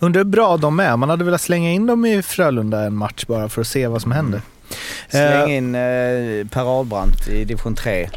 [0.00, 0.96] Undrar hur bra de är.
[0.96, 4.02] Man hade velat slänga in dem i Frölunda en match bara för att se vad
[4.02, 4.40] som händer.
[5.08, 5.80] Släng in eh,
[6.50, 8.10] Per Ahlbrandt i division 3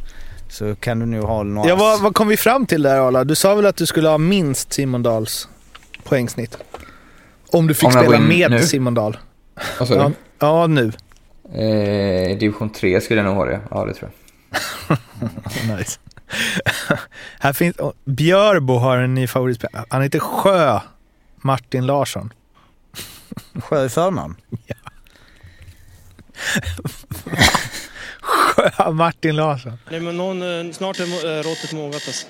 [0.50, 1.70] så kan du nog ha några...
[1.70, 3.24] Ja, vad, vad kom vi fram till där Arla?
[3.24, 5.48] Du sa väl att du skulle ha minst Simon Dahls
[6.04, 6.58] poängsnitt?
[7.52, 8.60] Om du fick Om spela med nu?
[8.60, 9.18] Simon Dahl.
[9.80, 10.14] Vad sa Ja, du?
[10.40, 10.92] ja, nu.
[11.54, 13.60] Eh, division 3 skulle jag nog ha det.
[13.72, 14.12] Ja, det tror
[14.88, 14.98] jag.
[15.78, 16.00] nice.
[17.40, 19.86] Här finns, Björbo har en ny favoritspelare.
[19.90, 20.80] Han heter Sjö
[21.44, 22.34] Martin Larsson.
[23.64, 24.36] Sjö i förnamn.
[28.22, 29.78] Sjö Martin Larsson.
[29.92, 32.28] Nej, men någon, eh, snart är eh, råttet mogat alltså.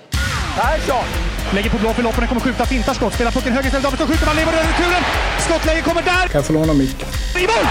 [0.56, 1.06] Persson
[1.54, 4.26] lägger på blå för loppen, kommer skjuta, fintar skott, spelar pucken höger istället, Davidsson skjuter,
[4.26, 5.04] man lever över returen.
[5.40, 6.28] Skottläge kommer där!
[6.28, 7.08] Kan jag få låna micken?
[7.36, 7.66] I mål!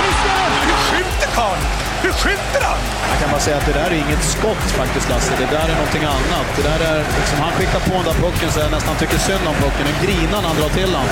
[0.00, 0.50] Missar!
[0.66, 1.89] Hur skjuter karln?
[2.04, 2.78] Hur skjuter han?
[3.10, 5.32] Jag kan bara säga att det där är inget skott faktiskt Lasse.
[5.38, 6.46] Det där är någonting annat.
[6.56, 9.44] Det där är liksom, han skickar på den där pucken så jag nästan tycker synd
[9.50, 9.84] om pucken.
[9.90, 11.06] Den grinar när han drar till den.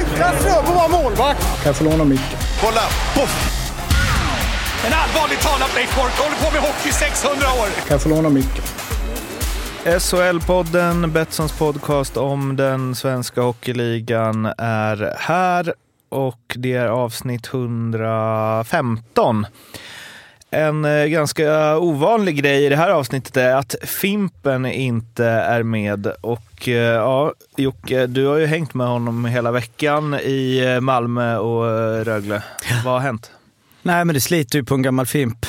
[0.00, 1.42] Utan Fröbo var målvakt!
[1.62, 2.38] Kan jag få låna micken?
[2.62, 2.84] Kolla!
[3.16, 3.34] Poff!
[4.86, 7.66] En allvarligt talat Leif Boork håller på med hockey i 600 år!
[7.86, 8.64] Kan jag få låna micken?
[9.84, 15.74] SHL-podden, Betssons podcast om den svenska hockeyligan är här
[16.08, 19.46] och det är avsnitt 115.
[20.52, 26.06] En eh, ganska ovanlig grej i det här avsnittet är att Fimpen inte är med.
[26.20, 31.36] Och eh, ja, Jocke, du har ju hängt med honom hela veckan i eh, Malmö
[31.36, 31.64] och
[32.04, 32.42] Rögle.
[32.84, 33.30] Vad har hänt?
[33.82, 35.46] Nej men det sliter ju på en gammal Fimp.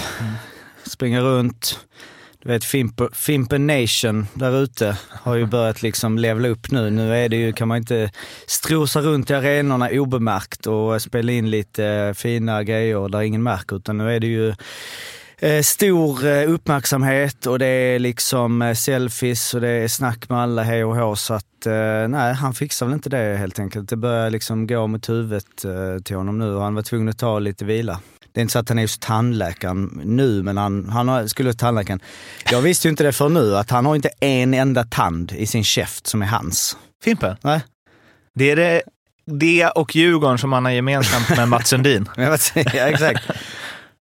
[0.84, 1.80] Springer runt.
[2.44, 6.90] Du vet Fimp, Fimpen Nation där ute har ju börjat liksom levla upp nu.
[6.90, 8.12] Nu är det ju, kan man inte
[8.46, 13.76] strosa runt i arenorna obemärkt och spela in lite eh, fina grejer där ingen märker.
[13.76, 14.54] Utan nu är det ju
[15.40, 20.64] eh, stor eh, uppmärksamhet och det är liksom selfies och det är snack med alla
[20.64, 21.16] hej och hå.
[21.16, 21.46] Så att
[22.10, 23.90] nej, han fixar väl inte det helt enkelt.
[23.90, 25.66] Det börjar liksom gå mot huvudet
[26.04, 28.00] till honom nu och han var tvungen att ta lite vila.
[28.34, 31.52] Det är inte så att han är just tandläkaren nu, men han, han har, skulle
[31.52, 32.00] till tandläkaren.
[32.52, 35.48] Jag visste ju inte det för nu, att han har inte en enda tand i
[35.48, 36.78] sin käft som är hans.
[37.04, 37.36] Fimpen?
[37.42, 37.64] Nej.
[38.34, 38.82] Det är det,
[39.26, 42.10] det och Djurgården som han har gemensamt med Mats Sundin.
[42.16, 43.24] Men jag vet, ja, exakt.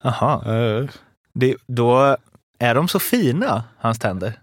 [0.05, 0.89] Jaha.
[1.35, 2.17] Det, då
[2.59, 4.39] är de så fina, hans tänder.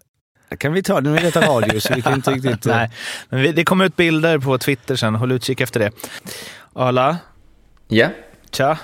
[0.50, 2.66] Det kan vi ta, nu är detta radio så vi kan inte riktigt...
[2.66, 2.92] eh, Nej,
[3.30, 5.16] men vi, det kommer ut bilder på Twitter sen.
[5.16, 5.92] Håll utkik efter det.
[6.76, 7.18] Arla,
[7.88, 8.10] Ja,
[8.52, 8.78] tja.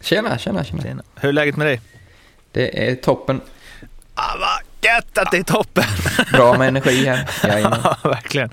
[0.00, 0.82] Tjena, tjena, tjena.
[0.82, 1.02] Tjena.
[1.14, 1.80] Hur är läget med dig?
[2.52, 3.40] Det är toppen.
[4.14, 5.84] Ah, vad gött att det är toppen!
[6.32, 7.28] Bra med energi här.
[7.42, 8.50] Ja, verkligen.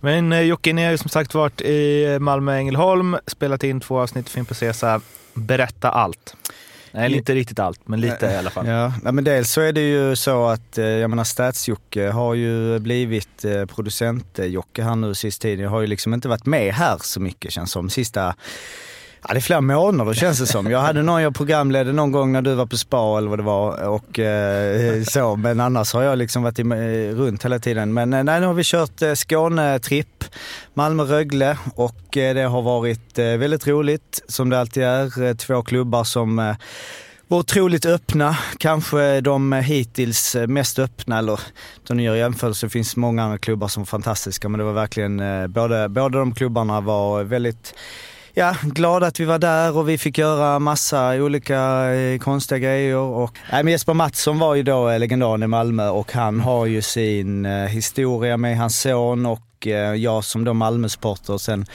[0.00, 4.00] Men eh, Jocke, ni har ju som sagt varit i Malmö Ängelholm, spelat in två
[4.00, 5.00] avsnitt Film på Cesa.
[5.34, 6.36] Berätta allt.
[6.92, 8.66] Nej, inte riktigt allt, men lite i alla fall.
[8.66, 12.78] Ja, men dels så är det ju så att, eh, jag menar Stats-Jocke har ju
[12.78, 15.64] blivit eh, producent-Jocke här nu sist tiden.
[15.64, 17.90] Jag har ju liksom inte varit med här så mycket känns som.
[17.90, 18.34] Sista,
[19.22, 20.70] ja det är flera månader känns det som.
[20.70, 23.42] Jag hade någon jag programledde någon gång när du var på spa eller vad det
[23.42, 25.36] var och eh, så.
[25.36, 27.92] Men annars har jag liksom varit i, eh, runt hela tiden.
[27.92, 30.24] Men eh, nej, nu har vi kört eh, Skånetripp,
[30.74, 35.22] Malmö-Rögle och eh, det har varit eh, väldigt roligt som det alltid är.
[35.22, 36.56] Eh, två klubbar som eh,
[37.28, 38.36] var otroligt öppna.
[38.58, 41.40] Kanske de hittills mest öppna, eller
[41.86, 44.72] då ni gör jämförelse, det finns många andra klubbar som är fantastiska, men det var
[44.72, 47.74] verkligen, eh, båda, båda de klubbarna var väldigt
[48.40, 52.96] Ja, glada att vi var där och vi fick göra massa olika eh, konstiga grejer.
[52.96, 56.82] Och, äh, men Jesper Mattsson var ju då legendaren i Malmö och han har ju
[56.82, 61.66] sin eh, historia med hans son och och eh, jag som då Malmösporter sen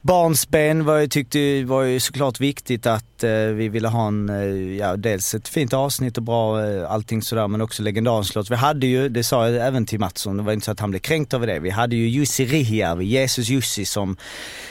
[0.00, 4.76] barnsben var ju, tyckte var ju såklart viktigt att eh, vi ville ha en, eh,
[4.76, 8.50] ja dels ett fint avsnitt och bra eh, allting sådär men också legendarens låt.
[8.50, 10.90] Vi hade ju, det sa jag även till Mattsson, det var inte så att han
[10.90, 11.58] blev kränkt över det.
[11.58, 14.16] Vi hade ju Jussi Rihjärvi, Jesus Jussi som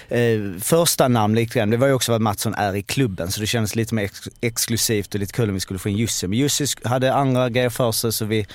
[0.07, 1.69] eh, första namn lite grann.
[1.69, 4.30] Det var ju också vad Mattsson är i klubben så det kändes lite mer ex
[4.41, 6.28] exklusivt och lite kul om vi skulle få in Jussi.
[6.28, 8.47] Men Jussi hade andra grejer för sig så vi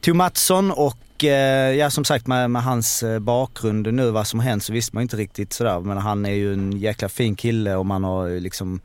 [0.00, 4.40] tog Mattsson och eh, ja som sagt med, med hans eh, bakgrund nu vad som
[4.40, 7.34] har hänt så visste man inte riktigt sådär men han är ju en jäkla fin
[7.34, 8.80] kille och man har liksom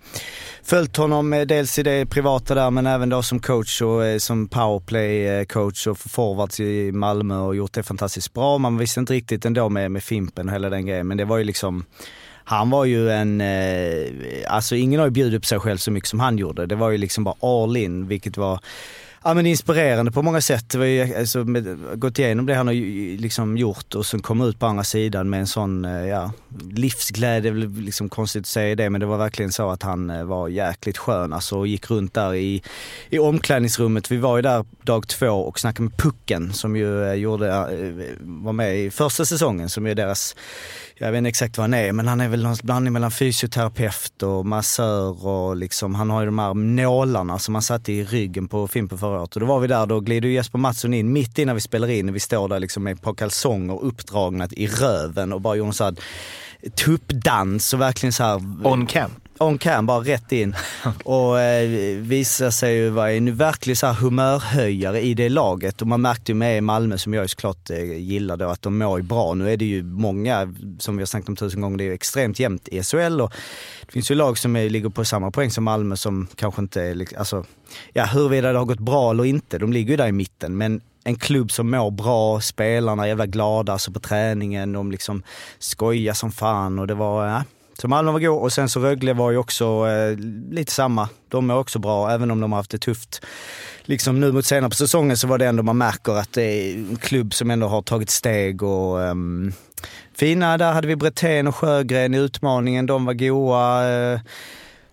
[0.63, 4.17] följt honom eh, dels i det privata där men även då som coach och eh,
[4.17, 8.57] som powerplay-coach och forwards i Malmö och gjort det fantastiskt bra.
[8.57, 11.37] Man visste inte riktigt ändå med, med Fimpen och hela den grejen men det var
[11.37, 11.85] ju liksom
[12.49, 14.07] han var ju en, eh,
[14.47, 16.65] alltså ingen har ju bjudit upp sig själv så mycket som han gjorde.
[16.65, 18.59] Det var ju liksom bara all in, vilket var
[19.27, 20.69] Ja men inspirerande på många sätt.
[20.69, 22.73] Det var ju, alltså, med, gått igenom det han har
[23.17, 26.31] liksom gjort och sen komma ut på andra sidan med en sån eh, ja,
[26.71, 30.47] livsglädje, liksom konstigt att säga det men det var verkligen så att han eh, var
[30.47, 32.63] jäkligt skön alltså och gick runt där i,
[33.09, 34.11] i omklädningsrummet.
[34.11, 37.47] Vi var ju där dag två och snackade med Pucken som ju eh, gjorde,
[38.19, 40.35] var med i första säsongen som är deras
[40.99, 44.23] jag vet inte exakt vad han är, men han är väl någon blandning mellan fysioterapeut
[44.23, 48.47] och massör och liksom, han har ju de här nålarna som han satte i ryggen
[48.47, 49.35] på Fimpen förra året.
[49.35, 52.13] Och då var vi där, då glider Jesper Mattsson in mitt innan vi spelar in,
[52.13, 55.73] vi står där liksom med ett par kalsonger uppdragna i röven och bara gjorde en
[55.73, 55.95] sån här
[56.69, 60.55] tuppdans och verkligen så här On cam on cam, bara rätt in.
[61.03, 65.81] Och eh, visade sig ju vara en verklig så här humörhöjare i det laget.
[65.81, 68.77] Och man märkte ju med Malmö, som jag ju såklart eh, gillar då, att de
[68.77, 69.33] mår ju bra.
[69.33, 71.93] Nu är det ju många, som vi har snackat om tusen gånger, det är ju
[71.93, 73.21] extremt jämnt i SHL.
[73.21, 73.33] Och
[73.85, 76.81] det finns ju lag som är, ligger på samma poäng som Malmö som kanske inte
[76.81, 77.45] är, alltså,
[77.93, 80.57] ja huruvida det har gått bra eller inte, de ligger ju där i mitten.
[80.57, 85.23] Men en klubb som mår bra, spelarna är jävla glada alltså på träningen, de liksom
[85.59, 87.43] skojar som fan och det var, ja,
[87.81, 90.17] så Malmö var god och sen så Rögle var ju också eh,
[90.51, 91.09] lite samma.
[91.29, 93.21] De är också bra, även om de har haft det tufft.
[93.81, 96.73] Liksom nu mot senare på säsongen så var det ändå man märker att det är
[96.73, 99.15] en klubb som ändå har tagit steg och eh,
[100.15, 100.57] fina.
[100.57, 103.89] Där hade vi Bretén och Sjögren i utmaningen, de var goa.
[103.89, 104.19] Eh,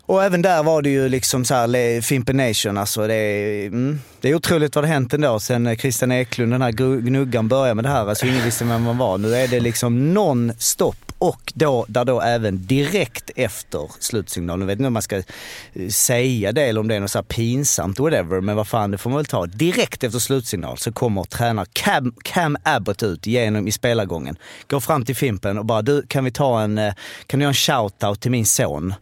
[0.06, 4.00] och även där var det ju liksom så här, Fimpen Nation, alltså det är, mm,
[4.20, 7.74] det är otroligt vad det hänt ändå sen eh, Christian Eklund, den här gnuggan började
[7.74, 8.08] med det här.
[8.08, 9.18] Alltså ingen visste vem man var.
[9.18, 14.78] Nu är det liksom non-stop och då, där då även direkt efter slutsignalen, nu vet
[14.78, 17.98] inte om man ska eh, säga det eller om det är något så här pinsamt
[17.98, 19.46] whatever, men vad fan det får man väl ta.
[19.46, 24.36] Direkt efter slutsignal så kommer tränare Cam, Cam Abbott ut genom i spelargången,
[24.68, 26.94] går fram till Fimpen och bara du kan vi ta en, eh,
[27.26, 28.94] kan du göra en shout-out till min son?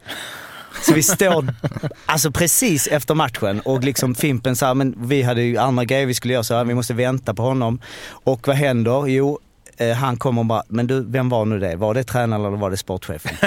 [0.82, 1.54] Så vi står
[2.06, 6.14] alltså precis efter matchen och liksom Fimpen sa, men vi hade ju andra grejer vi
[6.14, 7.80] skulle göra så här, vi måste vänta på honom.
[8.24, 9.06] Och vad händer?
[9.06, 9.38] Jo,
[9.76, 11.76] Eh, han kommer och bara, men du, vem var nu det?
[11.76, 13.36] Var det tränaren eller var det sportchefen?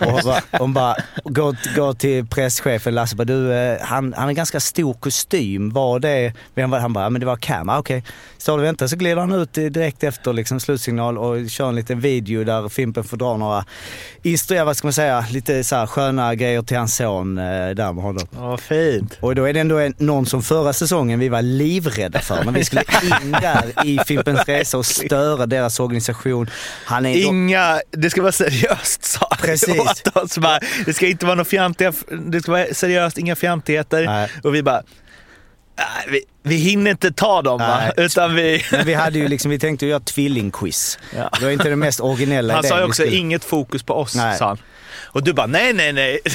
[0.00, 4.24] och hon bara, hon bara går, går till presschefen Lasse bara, du, eh, han, han
[4.24, 5.70] har ganska stor kostym.
[5.70, 6.82] Var det, vem var det?
[6.82, 7.68] Han bara, men det var Cam.
[7.68, 8.04] Ah, Okej.
[8.40, 12.00] Står och väntar så glider han ut direkt efter liksom, slutsignal och kör en liten
[12.00, 13.64] video där Fimpen får dra några,
[14.22, 17.92] instruera, vad ska man säga, lite så här sköna grejer till hans son eh, där
[17.92, 18.26] med honom.
[18.36, 19.18] Ja, fint.
[19.20, 22.44] Och då är det ändå en, någon som förra säsongen vi var livrädda för.
[22.44, 22.82] Men vi skulle
[23.22, 26.50] in där i Fimpens Resa och störa deras organisation.
[26.84, 29.78] Han är Inga, det ska vara seriöst sa Precis.
[29.78, 30.38] åt oss.
[30.38, 31.92] Bara, det ska inte vara några fjantiga,
[32.26, 34.06] det ska vara seriöst, inga fjantigheter.
[34.06, 34.28] Nej.
[34.42, 34.84] Och vi bara, "Nej,
[36.08, 37.78] vi, vi hinner inte ta dem va?
[37.80, 37.92] Nej.
[38.06, 38.64] Utan vi...
[38.72, 40.98] Men vi hade ju liksom, vi tänkte göra tvillingquiz.
[41.16, 41.30] Ja.
[41.38, 44.14] Det var inte den mest originella Han sa ju också skulle- inget fokus på oss,
[44.14, 44.38] Nej.
[44.38, 44.58] sa han.
[45.12, 46.18] Och du bara, nej, nej, nej.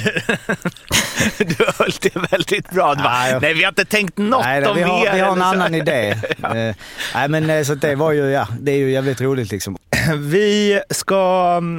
[1.38, 2.95] Du höll det väldigt bra.
[2.95, 5.06] Du bara, Nej, jag- nej, vi har inte tänkt något Nej, nej, om vi har,
[5.07, 5.13] er.
[5.13, 6.15] vi har en annan idé.
[6.44, 6.75] Eh,
[7.15, 9.77] nej men eh, så det var ju, ja, det är ju jävligt roligt liksom.
[10.18, 11.15] Vi ska,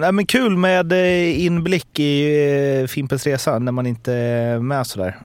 [0.03, 5.17] ja, men kul med eh, inblick i Fimpens Resa när man inte är med sådär.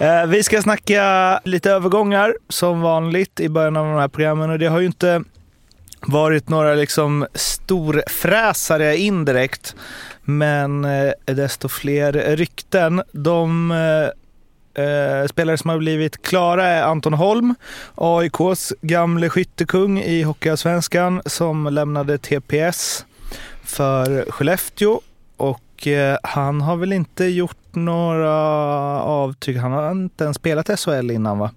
[0.00, 4.50] Eh, vi ska snacka lite övergångar som vanligt i början av de här programmen.
[4.50, 5.22] Och det har ju inte
[6.00, 9.74] varit några liksom storfräsare indirekt
[10.22, 13.02] men eh, desto fler rykten.
[13.12, 17.54] De eh, eh, spelare som har blivit klara är Anton Holm,
[17.94, 23.04] AIKs gamle skyttekung i Hockeyallsvenskan som lämnade TPS
[23.64, 25.00] för Skellefteå
[25.80, 28.32] och eh, han har väl inte gjort några
[29.02, 29.56] avtryck.
[29.56, 31.50] Han har inte ens spelat SHL innan va?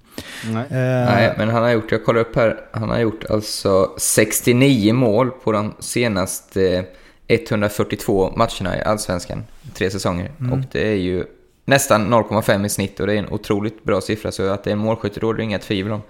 [0.51, 0.63] Nej.
[0.63, 4.93] Eh, Nej, men han har gjort, jag kollar upp här, han har gjort alltså 69
[4.93, 6.85] mål på de senaste
[7.27, 9.43] 142 matcherna i Allsvenskan.
[9.73, 10.31] Tre säsonger.
[10.51, 11.25] Och det är ju
[11.65, 14.31] nästan 0,5 i snitt och det är en otroligt bra siffra.
[14.31, 16.01] Så att det är en målskytt råder det inga tvivel om.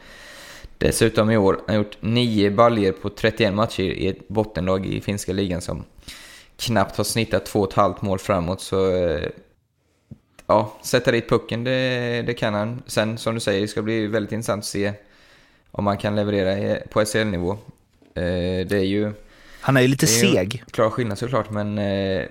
[0.77, 5.01] Dessutom i år har han gjort 9 baljer på 31 matcher i ett bottenlag i
[5.01, 5.83] finska ligan som
[6.65, 8.61] knappt har snittat 2,5 mål framåt.
[8.61, 9.29] Så eh,
[10.47, 12.83] ja, sätta dit pucken, det, det kan han.
[12.87, 14.93] Sen som du säger, det ska bli väldigt intressant att se
[15.71, 17.51] om man kan leverera i- på SHL-nivå.
[18.15, 19.11] Eh, det är ju
[19.61, 20.63] han är ju lite det är seg.
[20.71, 22.25] klar skillnad såklart, men eh,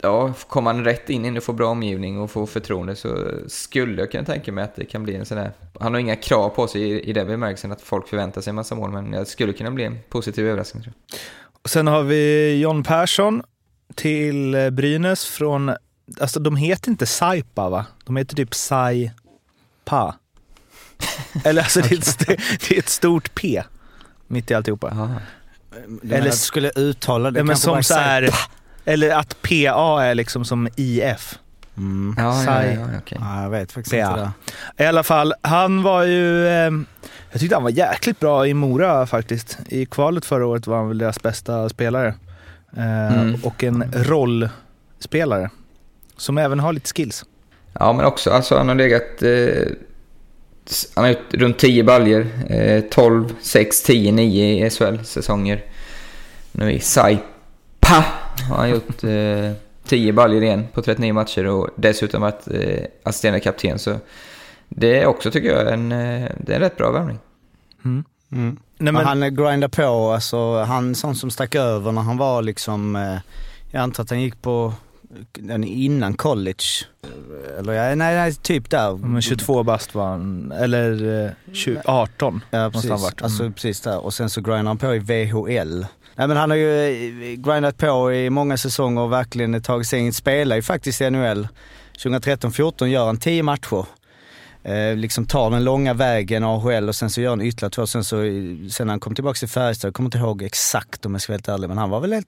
[0.00, 4.10] ja, kommer han rätt in och får bra omgivning och får förtroende så skulle jag
[4.10, 5.50] kunna tänka mig att det kan bli en sån där...
[5.80, 8.54] Han har inga krav på sig i, i den bemärkelsen att folk förväntar sig en
[8.54, 11.18] massa mål, men det skulle kunna bli en positiv överraskning tror jag.
[11.64, 13.42] Sen har vi John Persson
[13.94, 15.72] till eh, Brynäs från,
[16.20, 17.86] alltså de heter inte Saipa va?
[18.04, 20.14] De heter typ Saipa.
[21.44, 22.18] Eller alltså det är, ett,
[22.68, 23.62] det är ett stort P
[24.26, 25.18] mitt i alltihopa.
[26.02, 28.30] Eller Eller- skulle uttala det Ja, men som så här,
[28.84, 31.38] eller att PA är liksom som IF.
[31.78, 32.14] Mm.
[32.18, 33.18] Ja, ja, ja, okej.
[33.20, 34.08] Ja, jag vet faktiskt Ja.
[34.10, 34.30] inte
[34.76, 34.84] det.
[34.84, 36.46] I alla fall, han var ju...
[36.48, 36.70] Eh,
[37.30, 39.58] jag tyckte han var jäkligt bra i Mora faktiskt.
[39.68, 42.14] I kvalet förra året var han väl deras bästa spelare.
[42.76, 43.34] Eh, Mm.
[43.44, 45.50] Och en rollspelare.
[46.16, 47.24] Som även har lite skills.
[47.72, 49.22] Ja, men också, alltså han har legat...
[49.22, 49.66] Eh,
[50.94, 52.26] han har gjort runt 10 baljer.
[52.50, 55.64] Eh, 12, 6, 10, 9 i SHL-säsonger.
[56.52, 58.04] Nu i Saipa
[58.48, 59.52] har han gjort eh,
[59.88, 63.78] 10 baljor igen på 39 matcher och dessutom varit eh, assisterande kapten.
[63.78, 63.96] Så
[64.68, 67.18] det är också, tycker jag, en, eh, det är en rätt bra värvning.
[67.84, 68.04] Mm.
[68.78, 68.96] Nej, men...
[68.96, 73.18] Han grindar på, alltså han sån som stack över när han var liksom, eh,
[73.70, 74.72] jag antar att han gick på
[75.64, 76.64] innan college.
[77.58, 78.96] Eller ja, nej, nej typ där.
[78.96, 82.44] men 22 bast var han, eller eh, 20, 18.
[82.50, 83.22] Ja måste precis, han varit.
[83.22, 83.52] alltså Mm.
[83.52, 83.98] precis där.
[83.98, 85.84] Och sen så grindar han på i VHL.
[86.18, 86.82] Nej men han har ju
[87.32, 90.12] eh, grindat på i många säsonger och verkligen tagit sig in.
[90.12, 91.48] Spelar ju faktiskt i NHL.
[91.98, 93.86] 2013-14 gör han 10 matcher.
[94.62, 97.86] Eh, liksom tar den långa vägen AHL och sen så gör han ytterligare två.
[97.86, 98.16] Sen, så,
[98.70, 101.32] sen när han kom tillbaka till Färjestad, jag kommer inte ihåg exakt om jag ska
[101.32, 102.26] vara helt ärlig, men han var väl ett,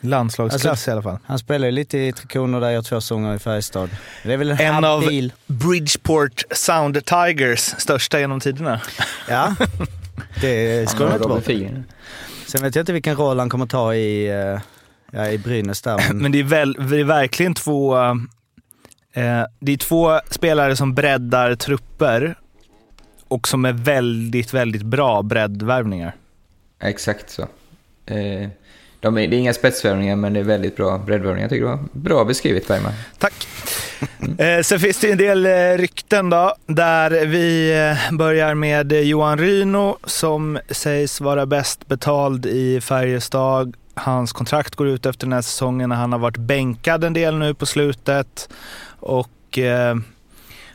[0.00, 1.18] Landslagsklass Alltså- i alla fall.
[1.26, 3.90] Han spelade ju lite i Tre Kronor där, gör två säsonger i Färjestad.
[4.24, 5.32] Det är väl en, En av habil.
[5.46, 8.80] Bridgeport Sound Tigers, största genom tiderna.
[9.28, 9.54] Ja,
[10.40, 11.40] det ska har inte vara.
[12.52, 14.60] Sen vet jag inte vilken roll han kommer ta i, eh,
[15.10, 15.96] ja, i Brynäs där.
[16.08, 17.96] Men, Men det är, väl, det är verkligen två...
[19.12, 22.38] Eh, det är två spelare som breddar trupper
[23.28, 26.16] och som är väldigt, väldigt bra breddvärvningar.
[26.80, 27.42] Exakt så.
[28.06, 28.48] Eh,
[29.02, 31.42] de är, det är inga spetsvärvningar, men det är väldigt bra breddvärvningar.
[31.42, 32.92] Jag tycker det var bra beskrivet, Bergman.
[33.18, 33.48] Tack.
[34.38, 39.38] Eh, sen finns det en del eh, rykten då, där vi eh, börjar med Johan
[39.38, 43.76] Ryno som sägs vara bäst betald i Färjestad.
[43.94, 47.38] Hans kontrakt går ut efter den här säsongen när han har varit bänkad en del
[47.38, 48.48] nu på slutet.
[49.00, 49.96] Och eh,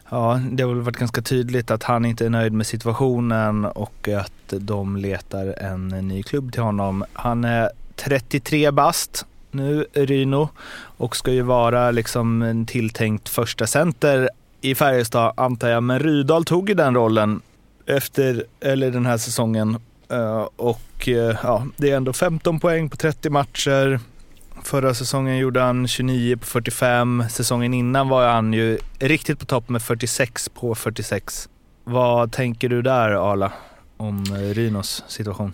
[0.10, 4.08] ja, det har väl varit ganska tydligt att han inte är nöjd med situationen och
[4.08, 7.06] att de letar en ny klubb till honom.
[7.14, 10.50] Han är 33 bast nu, Ryno,
[10.98, 14.30] och ska ju vara liksom en tilltänkt första center
[14.62, 15.84] i Färjestad antar jag.
[15.84, 17.42] Men Rydal tog ju den rollen
[17.86, 19.77] efter, eller den här säsongen.
[20.10, 24.00] Eh, och eh, ja, det är ändå 15 poäng på 30 matcher.
[24.63, 27.24] Förra säsongen gjorde han 29 på 45.
[27.30, 31.50] Säsongen innan var han ju riktigt på topp med 46 på 46.
[31.84, 33.51] Vad tänker du där Arla
[33.98, 35.54] om eh, Rynos situation?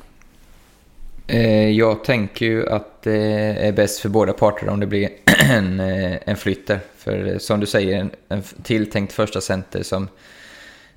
[1.28, 3.22] Eh, jag tänker ju att det
[3.68, 5.10] är bäst för båda parter om det blir
[5.50, 6.80] en, eh, en flytt där.
[6.98, 10.08] För eh, som du säger, en, en tilltänkt första center som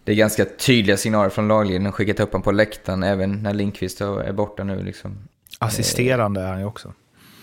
[0.05, 1.93] det är ganska tydliga signaler från lagledningen.
[1.93, 4.83] Skickat upp honom på läktaren även när Lindqvist är borta nu.
[4.83, 5.19] Liksom.
[5.59, 6.93] Assisterande är han ju också.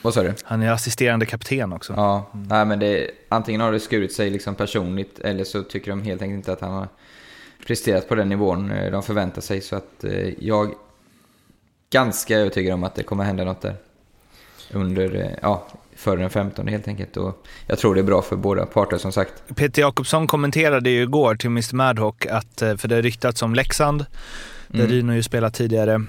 [0.02, 0.34] Vad sa du?
[0.44, 1.94] Han är assisterande kapten också.
[1.98, 6.02] Ja, nej, men det, antingen har det skurit sig liksom personligt eller så tycker de
[6.02, 6.88] helt enkelt inte att han har
[7.68, 9.62] presterat på den nivån eh, de förväntar sig.
[9.62, 10.74] Så att eh, jag
[11.94, 13.76] ganska övertygad om att det kommer hända något där.
[14.72, 17.18] Under, eh, ja, före den 15 helt enkelt.
[17.18, 19.34] Och jag tror det är bra för båda parter som sagt.
[19.56, 23.56] Peter Jakobsson kommenterade ju igår till Mr Madhawk att, eh, för det har ryktats om
[23.56, 24.06] Leksand,
[24.68, 24.92] där Mm.
[24.92, 26.06] Rino ju spelat tidigare.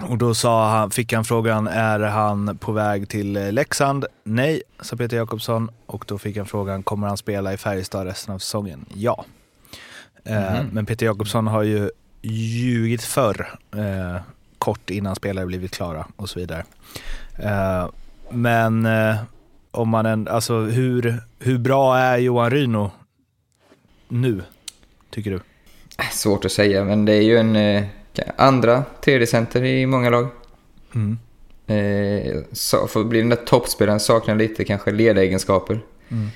[0.00, 4.04] Och då sa han, fick han frågan, är han på väg till Leksand?
[4.24, 5.70] Nej, sa Peter Jakobsson.
[5.86, 8.84] Och då fick han frågan, kommer han spela i Färjestad resten av säsongen?
[8.94, 9.24] Ja.
[10.24, 10.66] Eh, Mhm.
[10.72, 11.90] men Peter Jakobsson har ju
[12.22, 14.20] ljugit förr, eh,
[14.62, 16.64] kort innan spelare blivit klara och så vidare.
[17.38, 17.88] Eh,
[18.30, 19.16] men eh,
[19.70, 22.90] om man en, alltså hur, hur bra är Johan Ryno
[24.08, 24.42] nu,
[25.10, 25.40] tycker du?
[26.12, 27.84] Svårt att säga, men det är ju en eh,
[28.36, 30.28] andra tredje center i många lag.
[30.94, 31.18] Mm.
[31.66, 35.80] Eh, så, för att bli den där toppspelaren saknar lite kanske ledegenskaper.
[36.08, 36.28] Mm.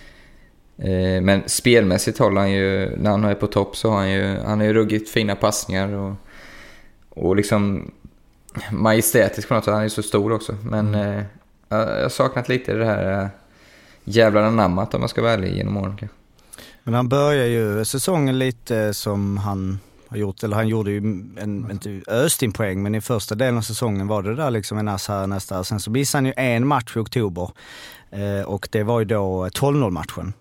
[0.79, 4.37] Eh, men spelmässigt håller han ju, när han är på topp så har han ju,
[4.39, 6.15] han har ju ruggigt fina passningar och,
[7.09, 7.91] och liksom
[8.71, 9.73] majestätisk på något sätt.
[9.73, 10.57] Han är ju så stor också.
[10.63, 11.23] Men eh,
[11.69, 13.29] jag har saknat lite det här eh,
[14.05, 16.17] jävlar anammat om man ska vara ärlig genom åren kanske.
[16.83, 20.99] men han börjar ju säsongen lite som han har gjort, eller han gjorde ju
[21.37, 24.79] en, inte öst in poäng, men i första delen av säsongen var det där liksom
[24.79, 25.65] en ass här nästa.
[25.65, 27.51] Sen så missade han ju en match i oktober
[28.11, 30.33] eh, och det var ju då 12-0 matchen.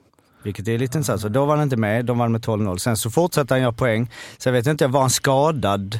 [0.44, 1.22] Vilket är lite intressant.
[1.22, 2.78] Så då var han inte med, de vann med 12-0.
[2.78, 4.12] Sen så fortsatte han göra poäng.
[4.38, 6.00] Sen vet jag inte, var han skadad?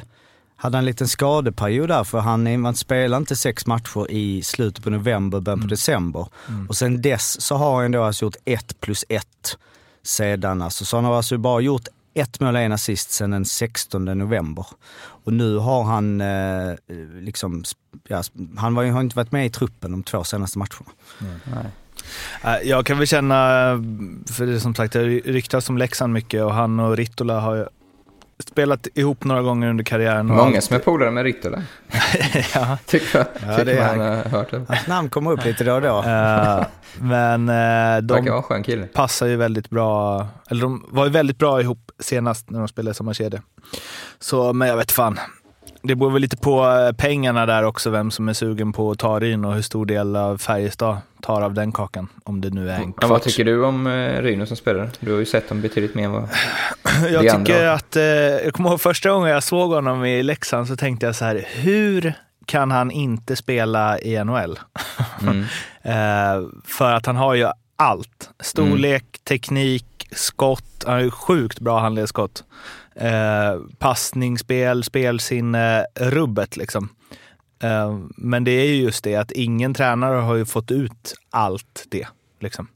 [0.56, 4.84] Hade han en liten skadeperiod där för han, han spelade inte sex matcher i slutet
[4.84, 6.28] på november, början på december.
[6.68, 9.56] Och sen dess så har han då alltså gjort ett plus ett
[10.02, 10.62] sedan.
[10.62, 10.84] Alltså.
[10.84, 14.66] Så han har alltså bara gjort ett mål och en assist sedan den 16 november.
[15.24, 16.74] Och nu har han eh,
[17.20, 17.64] liksom,
[18.08, 18.22] ja,
[18.56, 20.90] han var, ju- har inte varit med i truppen de två senaste matcherna.
[22.44, 23.78] Eh, Jag kan väl känna, eh,
[24.32, 27.68] för det är som sagt det ryktas om Leksand mycket och han och Rittola har
[28.38, 30.30] spelat ihop några gånger under karriären.
[30.30, 31.62] och Många som är polare med Rittola.
[32.54, 32.78] ja.
[32.86, 33.26] Tycker.
[33.46, 34.64] Ja, tycker man har hört det.
[34.68, 36.04] Hans namn kommer upp lite då och då.
[36.06, 36.66] Eh,
[37.00, 42.50] Men eh, de passar ju väldigt bra, eller de var ju väldigt bra ihop senast
[42.50, 43.42] när de spelade samma kedja.
[44.18, 45.18] Så, men jag vet fan.
[45.86, 48.98] Det beror väl lite på eh, pengarna där också, vem som är sugen på att
[48.98, 52.08] ta Ryn och hur stor del av Färjestad tar av den kakan.
[52.24, 54.90] Om det nu är en Ja, vad tycker du om eh, Ryno som spelare?
[55.00, 56.28] Du har ju sett dem betydligt mer än vad...
[57.10, 57.72] Jag tycker andra.
[57.72, 61.16] att, eh, jag kommer ihåg första gången jag såg honom i Leksand så tänkte jag
[61.16, 62.14] så här, hur
[62.46, 64.58] kan han inte spela i NHL?
[65.84, 66.50] Mm.
[66.64, 68.30] för att han har ju allt.
[68.40, 70.84] Storlek, teknik, skott.
[70.84, 72.44] Han har ju sjukt bra handledsskott.
[73.00, 76.88] Eh, passningsspel, spelsinne, rubbet liksom.
[77.62, 81.86] Eh, men det är ju just det att ingen tränare har ju fått ut allt
[81.88, 82.06] det.
[82.40, 82.68] Liksom.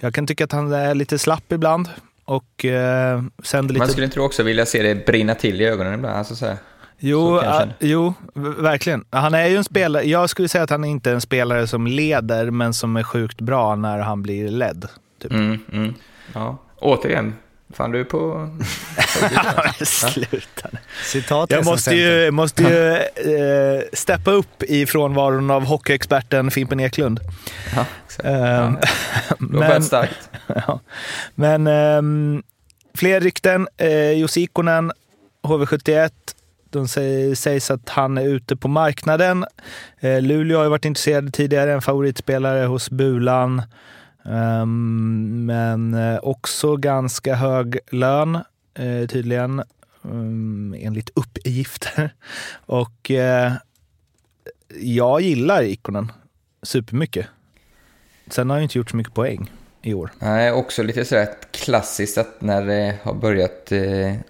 [0.00, 1.88] Jag kan tycka att han är lite slapp ibland
[2.24, 3.78] och eh, lite...
[3.78, 6.16] Man skulle inte också vilja se det brinna till i ögonen ibland?
[6.16, 6.56] Alltså så här.
[6.98, 7.64] Jo, kanske.
[7.64, 8.14] äh, jo,
[8.58, 9.04] verkligen.
[9.10, 10.04] Han är ju en spelare.
[10.04, 13.40] Jag skulle säga att han inte är en spelare som leder, men som är sjukt
[13.40, 14.88] bra när han blir ledd.
[15.22, 15.32] Typ.
[15.32, 15.94] Mm, mm.
[16.32, 16.58] Ja.
[16.76, 17.34] Återigen,
[17.70, 18.50] fan du är på...
[19.84, 20.68] Sluta.
[21.04, 22.94] Citat Jag måste ju, måste ju
[23.34, 27.20] eh, steppa upp i frånvaron av hockeyexperten Fimpen Eklund.
[27.76, 28.28] Ja, exakt.
[28.28, 28.78] Har
[29.58, 30.30] börjat starkt.
[30.66, 30.80] ja.
[31.34, 32.42] Men ehm,
[32.94, 33.68] fler rykten.
[33.76, 34.92] Eh, Jussi Ikonen,
[35.42, 36.10] HV71.
[36.70, 39.44] De säger, sägs att han är ute på marknaden.
[40.00, 43.62] Eh, Luleå har ju varit intresserade tidigare, en favoritspelare hos Bulan.
[44.30, 48.34] Ehm, men eh, också ganska hög lön,
[48.74, 49.62] eh, tydligen,
[50.02, 52.14] um, enligt uppgifter.
[52.66, 53.52] Och eh,
[54.80, 56.12] jag gillar Ikonen
[56.62, 57.26] supermycket.
[58.30, 59.50] Sen har ju inte gjort så mycket poäng
[59.82, 60.10] i år.
[60.18, 63.72] Nej, också lite sådär klassiskt att när det har börjat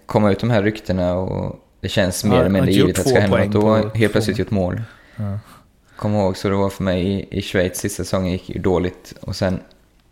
[0.05, 3.09] komma ut de här ryktena och det känns mer Ja, eller mindre givet att det
[3.09, 3.51] ska hända något.
[3.51, 4.81] Då har helt plötsligt två- gjort mål.
[5.15, 5.39] Ja.
[5.95, 9.13] Kommer ihåg så det var för mig i, i Schweiz sista säsongen gick ju dåligt
[9.21, 9.59] och sen,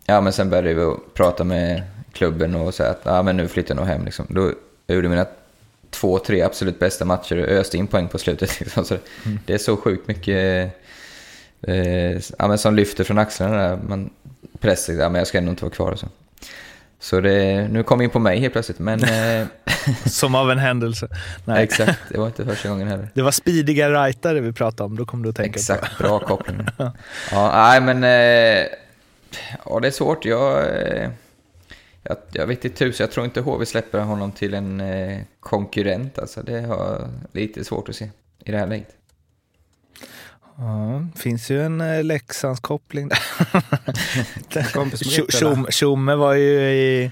[0.08, 3.74] ja men sen började vi prata med klubben och säga att ja men nu flyttar
[3.74, 4.26] jag nog hem liksom.
[4.28, 4.52] Då
[4.86, 5.26] jag gjorde mina
[5.90, 8.60] två, tre absolut bästa matcher och öste in poäng på slutet.
[8.60, 8.84] Liksom.
[8.84, 8.96] Så
[9.46, 10.72] Det är så sjukt mycket
[11.62, 13.78] eh, ja, men som lyfter från axlarna där.
[13.88, 14.10] Man
[14.60, 16.06] pressar, ja men jag ska ändå inte vara kvar och så.
[17.00, 19.02] Så det, nu kom in på mig helt plötsligt, men
[19.40, 19.46] eh,
[20.06, 21.08] Som av en händelse.
[21.44, 21.64] Nej.
[21.64, 23.08] exakt, det var inte första gången heller.
[23.14, 25.58] Det var speediga rightare vi pratade om, då kom du att tänka på.
[25.58, 26.66] Exakt, bra koppling.
[27.30, 28.04] ja, nej men...
[29.66, 30.24] Ja, det är svårt.
[30.24, 31.10] Jag, eh,
[32.02, 36.18] jag, jag vet inte tusen, jag tror inte HV släpper honom till en eh, konkurrent.
[36.18, 38.10] Alltså, det har lite svårt att se
[38.44, 38.94] i det här läget.
[40.56, 43.18] Ja, finns ju en eh, Leksandskoppling där.
[45.70, 47.10] Tjomme- var ju i,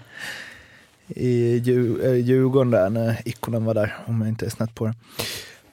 [1.09, 4.95] i Dju- Djurgården där när Ikonen var där, om jag inte är snett på det.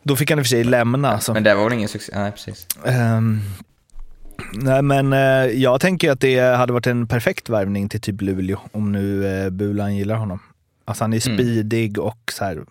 [0.04, 1.20] Då fick han i och för sig lämna.
[1.20, 1.34] Så.
[1.34, 2.12] Men det var väl ingen succé?
[2.16, 2.68] Nej, precis.
[2.86, 3.42] Ehm,
[4.54, 5.19] nej, men eh,
[5.62, 9.50] jag tänker att det hade varit en perfekt värvning till typ Luleå, om nu uh,
[9.50, 10.39] Bulan gillar honom.
[10.86, 11.38] Alltså han är Mm.
[11.38, 12.63] speedig och så här,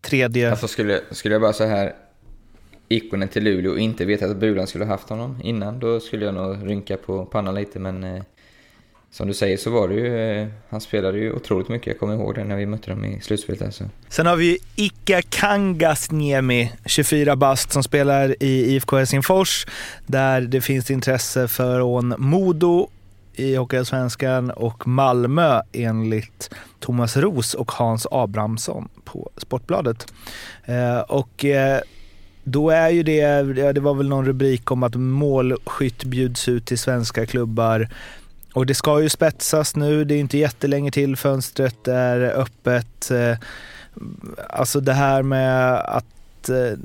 [0.00, 0.50] tredje...
[0.50, 1.92] Alltså skulle, skulle jag bara så här
[2.88, 6.24] ikonen till Luleå och inte veta att Bulan skulle ha haft honom innan, då skulle
[6.24, 7.78] jag nog rynka på pannan lite.
[7.78, 8.22] Men eh,
[9.12, 11.86] som du säger så var det ju, eh, han spelade ju otroligt mycket.
[11.86, 13.62] Jag kommer ihåg det när vi mötte dem i slutspelet.
[13.62, 13.84] Alltså.
[14.08, 19.66] Sen har vi ju Ika Kangasniemi, 24 bast, som spelar i IFK Helsingfors,
[20.06, 22.88] där det finns intresse från Modo
[23.34, 30.12] i Hockeyallsvenskan och Malmö enligt Thomas Ros och Hans Abrahamsson på Sportbladet.
[30.64, 31.80] Eh, och eh,
[32.44, 33.16] då är ju det,
[33.56, 37.88] ja, det var väl någon rubrik om att målskytt bjuds ut till svenska klubbar
[38.54, 43.10] och det ska ju spetsas nu, det är inte jättelänge till fönstret är öppet.
[43.10, 43.36] Eh,
[44.48, 46.78] Alltså det här med att eh,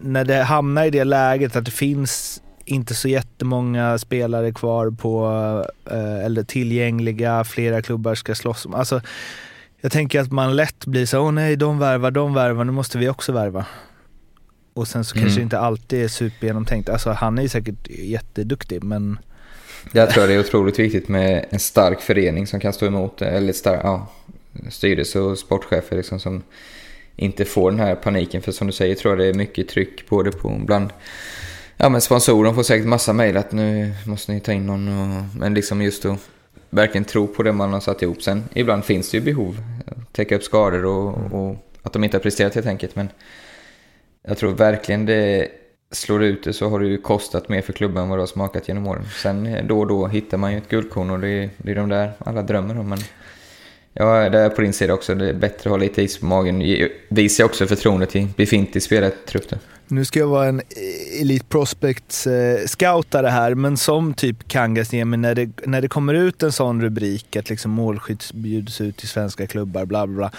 [0.00, 5.26] när det hamnar i det läget att det finns inte så jättemånga spelare kvar på,
[5.90, 8.74] eh, eller tillgängliga, flera klubbar ska slåss om.
[8.74, 9.00] Alltså,
[9.80, 12.98] jag tänker att man lätt blir så, åh nej, de värvar, de värvar, nu måste
[12.98, 13.66] vi också värva.
[14.74, 15.24] Och sen så Mm.
[15.24, 16.88] kanske det inte alltid är supergenomtänkt.
[16.88, 19.18] Alltså han är ju säkert jätteduktig, men
[19.92, 23.52] jag tror det är otroligt viktigt med en stark förening som kan stå emot, eller
[23.52, 24.06] stark, ja,
[24.70, 26.42] styrelse och sportchefer liksom som
[27.16, 28.42] inte får den här paniken.
[28.42, 30.90] För som du säger tror jag det är mycket tryck både på bland
[31.76, 35.24] Ja men sponsorerna får säkert massa mejl att nu måste ni ta in någon och,
[35.36, 36.18] Men liksom just att
[36.70, 38.22] verkligen tro på det man har satt ihop.
[38.22, 39.62] Sen ibland finns det ju behov.
[40.12, 42.96] Täcka upp skador och, och att de inte har presterat helt enkelt.
[42.96, 43.08] Men
[44.22, 45.48] jag tror verkligen det
[45.90, 48.26] slår ut det så har det ju kostat mer för klubben än vad det har
[48.26, 49.04] smakat genom åren.
[49.22, 51.74] Sen eh, då och då hittar man ju ett guldkorn och det är, det är
[51.74, 52.88] de där alla drömmer om.
[52.88, 52.98] Men
[53.92, 55.14] ja, det är på din sida också.
[55.14, 56.58] Det är bättre att ha lite is på magen.
[56.58, 59.44] Visa Visar också förtroende till befintlig spelartrupp.
[59.90, 65.34] Nu ska jag vara en eh, Elite Prospects-scoutare eh, här, men som typ Kangasniemi, när
[65.34, 69.46] det, när det kommer ut en sån rubrik att liksom målskytt bjuds ut till svenska
[69.46, 70.30] klubbar, bla bla bla.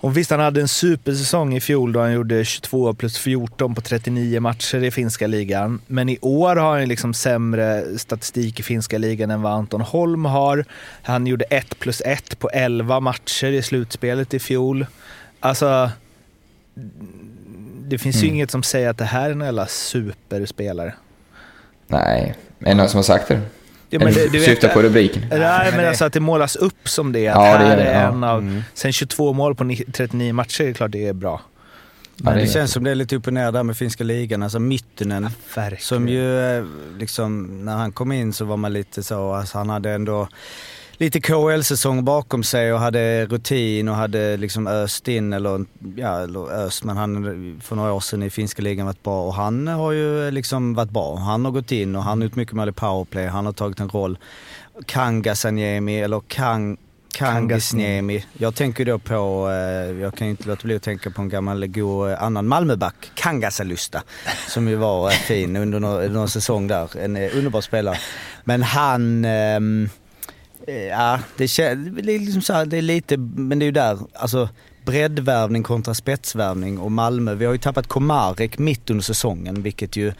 [0.00, 3.80] Och visst, han hade en supersäsong i fjol då han gjorde 22 plus 14 på
[3.80, 5.80] 39 matcher i finska ligan.
[5.86, 10.24] Men i år har han liksom sämre statistik i finska ligan än vad Anton Holm
[10.24, 10.64] har.
[11.02, 14.86] Han gjorde 1 plus 1 på 11 matcher i slutspelet i fjol.
[15.40, 15.90] Alltså,
[17.88, 18.34] det finns ju Mm.
[18.34, 20.94] inget som säger att det här är en jävla superspelare.
[21.86, 23.40] Nej, är det någon som har sagt det?
[24.00, 25.22] Ja, men det- du vet- syftar på rubriken?
[25.30, 27.28] Nej, men alltså att det målas upp som det.
[27.28, 28.08] Att Ja, det här gör det, är ja.
[28.08, 28.38] en av...
[28.38, 28.62] Mm.
[28.74, 31.40] Sen 22 mål på ni- 39 matcher, är det klart det är bra.
[32.16, 34.04] Men det det är- känns som det är lite upp och ner där med finska
[34.04, 34.42] ligan.
[34.42, 35.82] Alltså Myttynen, Verkligen.
[35.82, 36.64] som ju eh,
[36.98, 40.28] liksom, när han kom in så var man lite så, alltså han hade ändå
[40.98, 45.64] lite KHL-säsong bakom sig och hade rutin och hade liksom öst in, eller,
[45.96, 49.34] ja, eller öst, men han för några år sedan i finska ligan varit bra och
[49.34, 51.16] han har ju liksom varit bra.
[51.16, 53.88] Han har gått in och han har gjort mycket i powerplay, han har tagit en
[53.88, 54.18] roll.
[54.86, 56.76] Kangasaniemi, eller Kang,
[57.12, 58.24] Kangasniemi.
[58.32, 61.66] Jag tänker då på, eh, jag kan inte låta bli att tänka på en gammal
[61.66, 64.02] god eh, annan Malmöback, Kangasalusta,
[64.48, 66.96] som ju var eh, fin under någon, någon säsong där.
[66.98, 67.98] En underbar spelare.
[68.44, 70.05] Men han, ehm, eh,
[70.72, 73.72] ja det, kän- det är liksom så här, det är lite, men det är ju
[73.72, 74.48] där, alltså
[74.86, 80.12] breddvärvning kontra spetsvärvning och Malmö, vi har ju tappat Komarek mitt under säsongen vilket ju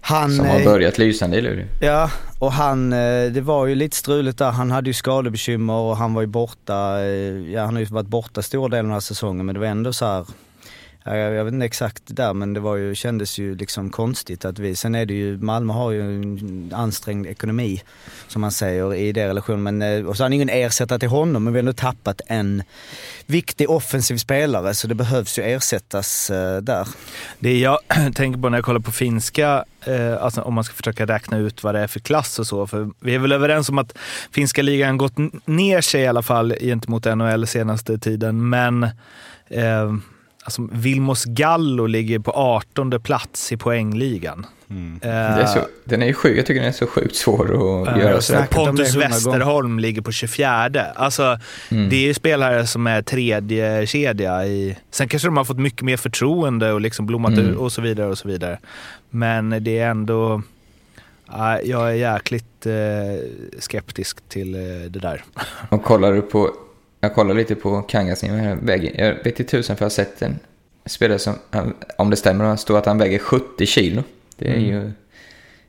[0.00, 0.36] han...
[0.36, 1.66] Som har eh, börjat lysande i Luleå.
[1.80, 4.50] Ja, och han, eh, det var ju lite struligt där.
[4.50, 8.06] Han hade ju skadebekymmer och han var ju borta, eh, ja han har ju varit
[8.06, 10.26] borta stor del av säsongen men det var ändå så här.
[11.04, 14.58] Jag, jag vet inte exakt där men det var ju, kändes ju liksom konstigt att
[14.58, 17.82] vi, sen är det ju, Malmö har ju en ansträngd ekonomi
[18.28, 19.62] som man säger i det relation.
[19.62, 22.20] Men, eh, och så har han ingen ersättare till honom men vi har ändå tappat
[22.26, 22.62] en
[23.26, 26.88] viktig offensiv spelare så det behövs ju ersättas eh, där.
[27.38, 27.78] Det jag
[28.14, 31.62] tänker på när jag kollar på finska, eh, alltså om man ska försöka räkna ut
[31.62, 32.66] vad det är för klass och så.
[32.66, 33.98] För vi är väl överens om att
[34.30, 38.48] finska ligan gått ner sig i alla fall gentemot NHL senaste tiden.
[38.48, 38.82] Men
[39.48, 39.92] eh,
[40.44, 44.46] alltså, Vilmos Gallo ligger på 18 plats i poängligan.
[45.00, 47.44] Det är så, den är ju sjuk, jag tycker den är så sjukt svår
[47.82, 48.44] att Eh, göra så.
[48.50, 50.70] Pontus Westerholm ligger på 24.
[50.94, 54.76] Alltså, Det är ju spelare som är tredje kedja i...
[54.90, 57.46] Sen kanske de har fått mycket mer förtroende och liksom blommat Mm.
[57.50, 58.58] ut och så vidare och så vidare.
[59.10, 60.42] Men det är ändå...
[61.28, 62.72] ja, jag är jäkligt eh,
[63.58, 65.24] skeptisk till eh, det där.
[65.68, 66.50] Och kollar du på,
[67.02, 68.24] jag kollar lite på Kangas
[68.62, 68.94] väg.
[68.98, 70.38] Jag vet inte tusen för jag har sett en
[70.86, 71.34] spelare som,
[71.98, 74.02] om det stämmer, det står att han väger 70 kilo.
[74.36, 74.64] Det är Mm.
[74.64, 74.92] ju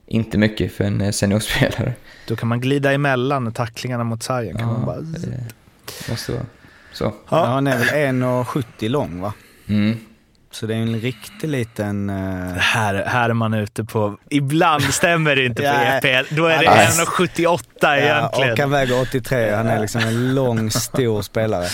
[0.06, 1.94] inte mycket för en eh, seniorspelare.
[2.28, 4.58] Då kan man glida emellan tacklingarna mot sargen.
[4.58, 5.00] Kan man bara...
[5.02, 6.46] det måste vara
[6.94, 7.04] så.
[7.04, 7.14] Ja.
[7.30, 7.46] Ja.
[7.46, 9.34] Han är väl 1,70 lång va?
[9.68, 9.98] Mm.
[10.54, 12.10] Så det är en riktig liten...
[12.10, 12.16] eh,
[12.58, 14.18] Här, här är man ute på...
[14.30, 15.98] Ibland stämmer det inte på Ja.
[15.98, 16.30] EP.
[16.30, 16.88] Då är det Nej.
[16.88, 18.52] 1,78 Ja, egentligen.
[18.52, 21.66] och han väger 83, han är liksom en lång, stor spelare.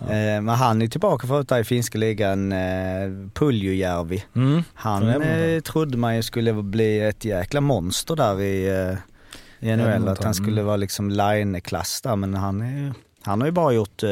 [0.00, 0.06] Eh,
[0.42, 2.58] Men han är tillbaka förut i finska ligan, eh,
[3.34, 4.24] Puljujärvi.
[4.36, 4.64] Mm.
[4.74, 5.14] Han
[5.64, 8.96] trodde man ju skulle bli ett jäkla monster där i,
[9.60, 10.08] i NHL.
[10.08, 14.02] Att han skulle vara liksom line-klass där, men han, är, han har ju bara gjort
[14.02, 14.08] eh,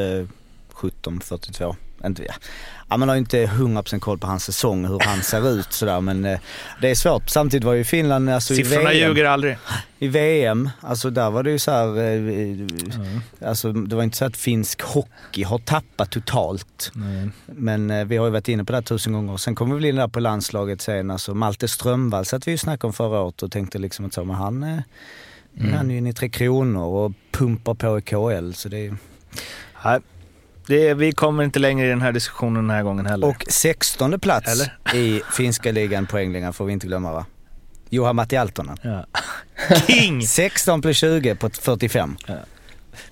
[0.74, 1.76] 17-42.
[2.06, 2.96] Inte, ja.
[2.96, 6.24] Man har ju inte 100% koll på hans säsong, hur han ser ut sådär men
[6.24, 6.38] eh,
[6.80, 7.30] det är svårt.
[7.30, 9.58] Samtidigt var ju Finland, alltså i Siffrorna VM, ljuger aldrig.
[9.98, 14.24] i VM, alltså där var det ju så här, eh, alltså det var inte så
[14.24, 16.92] att finsk hockey har tappat totalt.
[17.46, 19.36] Men eh, vi har ju varit inne på det här tusen gånger.
[19.36, 22.58] Sen kommer vi väl in där på landslaget sen, alltså Malte Strömvall satt vi ju
[22.58, 24.78] snackade om förra året och tänkte liksom att så, men han, eh,
[25.74, 28.96] han är ju inne i Tre Kronor och pumpar på i KL så det är
[29.84, 30.00] Nej,
[30.66, 33.26] det är, vi kommer inte längre i den här diskussionen den här gången heller.
[33.26, 34.96] Och 16 plats Eller?
[34.98, 37.26] i finska ligan poängligan får vi inte glömma va?
[37.90, 38.76] Juha Matti Altonen.
[38.82, 39.06] Ja.
[39.86, 40.26] King!
[40.26, 42.16] 16 plus 20 på 45.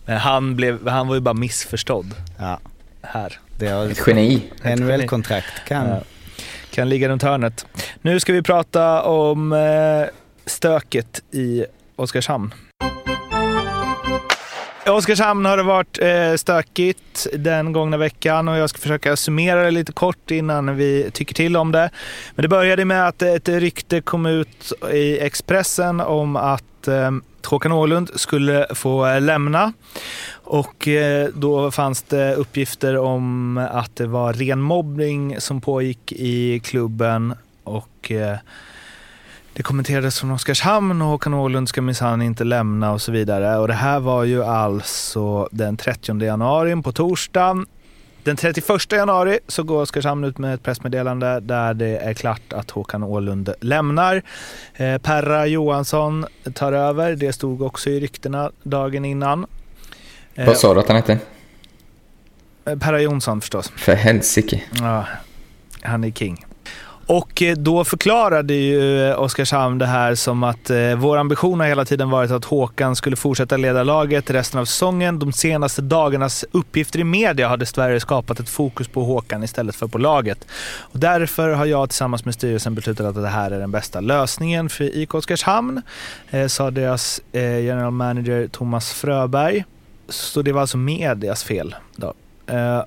[0.06, 2.60] Men han, blev, han var ju bara missförstådd Ja,
[3.02, 3.38] här.
[3.58, 4.42] det har Ett geni.
[4.64, 5.88] NHL-kontrakt kan...
[5.88, 6.02] Ja.
[6.70, 7.66] Kan ligga runt hörnet.
[8.02, 10.06] Nu ska vi prata om eh,
[10.46, 11.64] stöket i
[11.96, 12.54] Oskarshamn.
[14.87, 19.62] I Oskarshamn har det varit eh, stökigt den gångna veckan och jag ska försöka summera
[19.62, 21.90] det lite kort innan vi tycker till om det.
[22.35, 27.11] Men det började med att ett rykte kom ut i Expressen om att eh,
[27.47, 29.73] Håkan Åhlund skulle få lämna.
[30.33, 36.61] Och eh, då fanns det uppgifter om att det var ren mobbning som pågick i
[36.64, 38.37] klubben och eh,
[39.56, 43.58] det kommenterades från Oskarshamn och Håkan Åhlund ska minsann inte lämna och så vidare.
[43.58, 47.66] Och det här var ju alltså den 30 januari på torsdagen.
[48.22, 52.70] Den 31 januari så går Oskarshamn ut med ett pressmeddelande där det är klart att
[52.70, 54.22] Håkan Åhlund lämnar.
[54.74, 57.16] Eh, Perra Johansson tar över.
[57.16, 59.46] Det stod också i ryktena dagen innan.
[60.34, 61.18] Eh, Vad sa du att han hette?
[62.64, 63.72] Eh, Perra Jonsson förstås.
[63.76, 64.62] För helsike.
[64.72, 65.04] Ja,
[65.82, 66.44] han är king.
[67.06, 71.66] Och eh, då förklarade ju eh, Oskarshamn det här som att eh, vår ambition har
[71.66, 75.18] hela tiden varit att Håkan skulle fortsätta leda laget resten av säsongen.
[75.18, 79.86] De senaste dagarnas uppgifter i media har dessvärre skapat ett fokus på Håkan istället för
[79.86, 80.46] på laget.
[80.78, 84.68] Och därför har jag tillsammans med styrelsen beslutat att det här är den bästa lösningen
[84.68, 85.82] för IK Oskarshamn,
[86.30, 89.64] eh, sa deras eh, general manager Thomas Fröberg.
[90.08, 91.74] Så det var alltså medias fel.
[91.96, 92.14] Då.
[92.46, 92.82] Eh,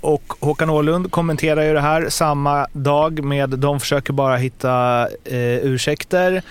[0.00, 5.56] och Håkan Åhlund kommenterar ju det här samma dag med de försöker bara hitta eh,
[5.56, 6.42] ursäkter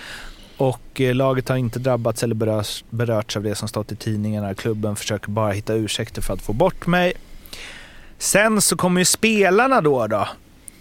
[0.56, 4.54] och eh, laget har inte drabbats eller berörs, berörts av det som stått i tidningarna.
[4.54, 7.12] Klubben försöker bara hitta ursäkter för att få bort mig.
[8.18, 10.28] Sen så kommer ju spelarna då, då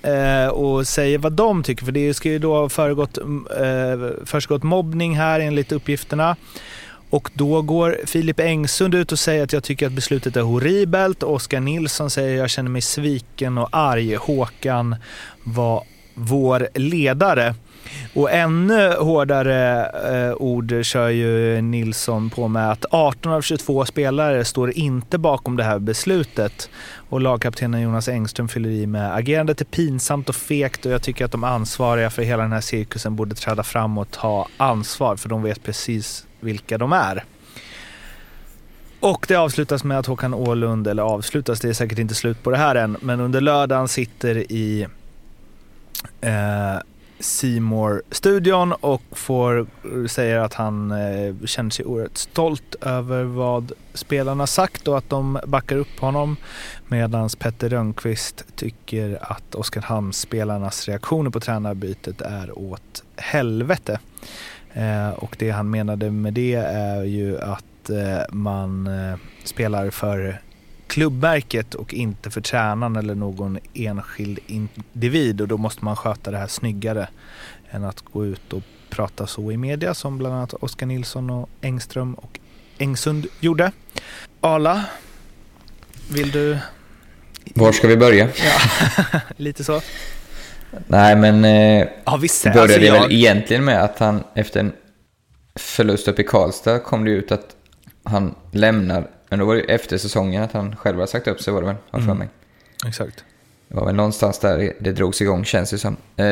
[0.10, 4.64] eh, och säger vad de tycker, för det ska ju då ha föregått, eh, försiggått
[4.64, 6.36] mobbning här enligt uppgifterna.
[7.10, 11.24] Och då går Filip Engsund ut och säger att jag tycker att beslutet är horribelt.
[11.24, 14.16] Oskar Nilsson säger att jag känner mig sviken och arg.
[14.16, 14.96] Håkan
[15.44, 17.56] var vår ledare.
[18.14, 24.46] Och ännu hårdare eh, ord kör ju Nilsson på med att 18 av 22 spelare
[24.46, 26.70] står inte bakom det här beslutet.
[27.10, 31.26] Och lagkaptenen Jonas Engström fyller i med agerandet är pinsamt och fegt och jag tycker
[31.26, 35.30] att de ansvariga för hela den här cirkusen borde träda fram och ta ansvar för
[35.30, 37.24] de vet precis vilka de är.
[39.00, 42.52] Och det avslutas med att Håkan Åhlund, eller avslutas, det är säkert inte slut på
[42.52, 44.88] det här än, men under lördagen sitter i
[46.22, 46.80] eh,
[47.20, 53.72] Seymour studion och får, eh, säger att han eh, känner sig oerhört stolt över vad
[53.94, 56.38] spelarna sagt och att de backar upp honom.
[56.88, 64.00] Medan Petter Rönnqvist tycker att Oskarshamnsspelarnas reaktioner på tränarbytet är åt helvete.
[64.80, 70.42] Eh, och det han menade med det är ju att eh, man eh, spelar för
[70.88, 76.38] klubbmärket och inte för tränaren eller någon enskild individ och då måste man sköta det
[76.38, 77.08] här snyggare
[77.70, 81.50] än att gå ut och prata så i media som bland annat Oskar Nilsson och
[81.62, 82.40] Engström och
[82.78, 83.72] Engsund gjorde.
[84.42, 84.86] Ala,
[86.12, 86.58] vill du?
[87.56, 88.30] Var ska vi börja?
[88.44, 89.82] Ja, lite så.
[90.88, 93.02] Nej, men eh, ja, visst, började alltså, jag...
[93.02, 94.72] väl egentligen med att han efter en
[95.56, 97.56] förlust upp i Karlstad kom det ut att
[98.04, 101.54] han lämnar, men då var det efter säsongen att han själv har sagt upp sig
[101.54, 102.18] var det väl, har för Mm.
[102.18, 102.28] mig.
[102.88, 103.24] Exakt.
[103.68, 105.98] Det var väl någonstans där det drogs igång känns det som.
[106.16, 106.26] Eh,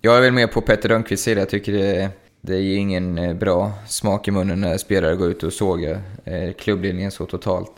[0.00, 1.40] jag är väl med på Petter Rönnqvists sida.
[1.40, 2.08] Jag tycker det,
[2.40, 6.52] det är ingen eh, bra smak i munnen när spelare går ut och sågar eh,
[6.52, 7.72] klubbledningen så totalt.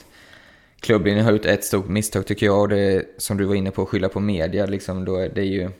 [0.86, 3.82] Klubbledningen har gjort ett stort misstag tycker jag och det som du var inne på,
[3.82, 4.66] att skylla på media.
[4.66, 5.70] Liksom, då är det ju,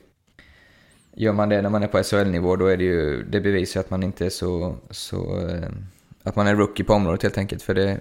[1.15, 3.91] gör man det när man är på SHL-nivå då är det ju, det bevisar att
[3.91, 5.69] man inte är så, så eh,
[6.23, 7.63] att man är rookie på området helt enkelt.
[7.63, 8.01] För det,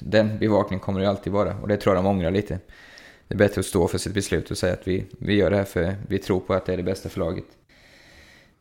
[0.00, 2.58] den bevakningen kommer det ju alltid vara och det tror jag de ångrar lite.
[3.28, 5.56] Det är bättre att stå för sitt beslut och säga att vi, vi gör det
[5.56, 7.46] här för vi tror på att det är det bästa för laget.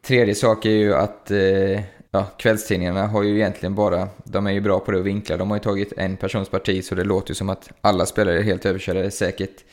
[0.02, 4.62] Tredje sak är ju att eh, ja, kvällstidningarna har ju egentligen bara, de är ju
[4.62, 5.38] bra på det att vinkla.
[5.38, 8.38] De har ju tagit en persons parti så det låter ju som att alla spelare
[8.40, 9.00] är helt överkörda.
[9.00, 9.64] Det är säkert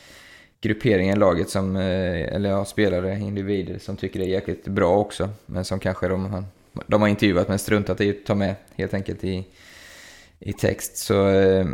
[0.61, 4.97] grupperingen i laget som, eh, eller ja, spelare, individer som tycker det är jäkligt bra
[4.97, 5.29] också.
[5.45, 6.43] Men som kanske de, har-
[6.87, 9.45] de har intervjuat men struntat i att ta med helt enkelt i,
[10.39, 10.97] i text.
[10.97, 11.65] Så eh,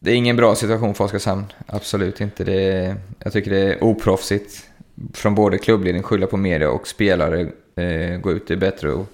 [0.00, 1.44] det är ingen bra situation för Oskarshamn.
[1.66, 2.44] Absolut inte.
[2.44, 4.66] Det är, jag tycker det är oproffsigt
[5.14, 7.40] från både klubbledning, skylla på media och spelare.
[7.76, 9.06] Eh, gå ut, det är bättre att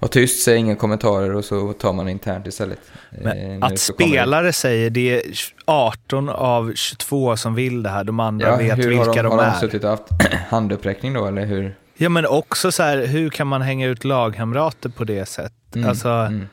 [0.00, 2.78] vara tyst, säga inga kommentarer och så tar man internt istället.
[3.12, 5.22] Eh, Men nu att kommer det- spelare säger det är
[5.64, 9.32] 18 av 22 som vill det här, de andra vet hur vilka har de, de,
[9.32, 9.50] har är.
[9.52, 10.04] de suttit och haft
[10.48, 11.76] handuppräckning då, eller hur?
[11.96, 15.76] Ja men också så här, hur kan man hänga ut lagkamrater på det sättet?
[15.76, 16.46] Mm, Alltså, mm.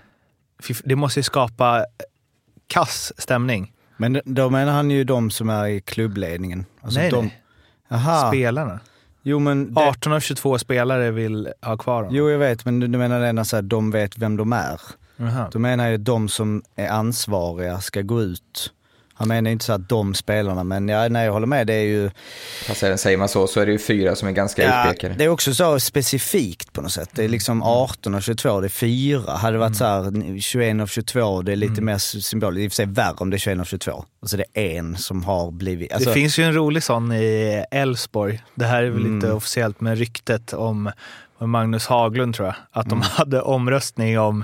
[0.83, 1.86] det måste ju skapa
[2.67, 3.73] kass stämning.
[3.97, 6.65] Men då menar han ju de som är i klubbledningen.
[6.81, 7.41] Alltså nej, de, nej.
[7.91, 8.31] Aha.
[8.31, 8.79] Spelarna.
[9.30, 12.16] Jo, men det, 18 av 22 spelare vill ha kvar honom.
[12.16, 14.82] jo, jag vet, men du, du menar när så här, de vet vem de är.
[15.18, 15.50] Jaha.
[15.52, 18.74] Då menar jag att de som är ansvariga ska gå ut.
[19.17, 21.67] Han menar inte så att de spelarna, men ja, nej, jag håller med.
[21.67, 22.10] Det är ju
[22.97, 25.15] säger man så, så är det ju fyra som är ganska ja, utpekade.
[25.17, 27.10] det är också så specifikt på något sätt.
[27.13, 29.32] Det är liksom 18 av 22, det är fyra.
[29.32, 32.63] Hade det varit så här 21 av 22, det är lite mer symboliskt.
[32.63, 34.06] I och för sig värre om det är 21 av 22.
[34.21, 35.93] Alltså det är en som har blivit...
[35.93, 38.43] Alltså, det finns ju en rolig sån i Elfsborg.
[38.56, 39.15] Det här är väl Mm.
[39.15, 40.91] inte officiellt med ryktet om
[41.39, 42.56] om Magnus Haglund tror jag.
[42.71, 44.43] Att de hade omröstning om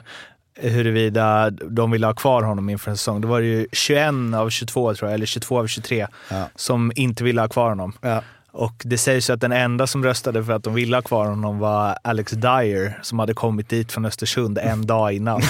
[0.56, 3.22] huruvida de ville ha kvar honom inför en säsong.
[3.22, 6.50] Då var det ju 21 av 22 tror jag, eller 22 av 23 Ja.
[6.56, 7.94] som inte ville ha kvar honom.
[8.02, 8.22] Ja.
[8.52, 11.26] Och det sägs ju att den enda som röstade för att de ville ha kvar
[11.26, 15.42] honom var Alex Dyer som hade kommit dit från Östersund en dag innan.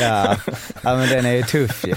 [0.00, 0.36] Ja.
[0.82, 1.94] ja, men den är ju tuff ju.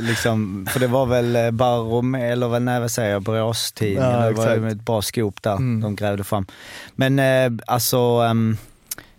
[0.00, 4.10] Liksom, för det var väl eh, Barom, eller vad, säger jag, Boråstidningen.
[4.10, 5.80] Ja, det var ju ett bra scoop där Mm.
[5.80, 6.46] de grävde fram.
[6.94, 8.56] Men eh, alltså, ehm,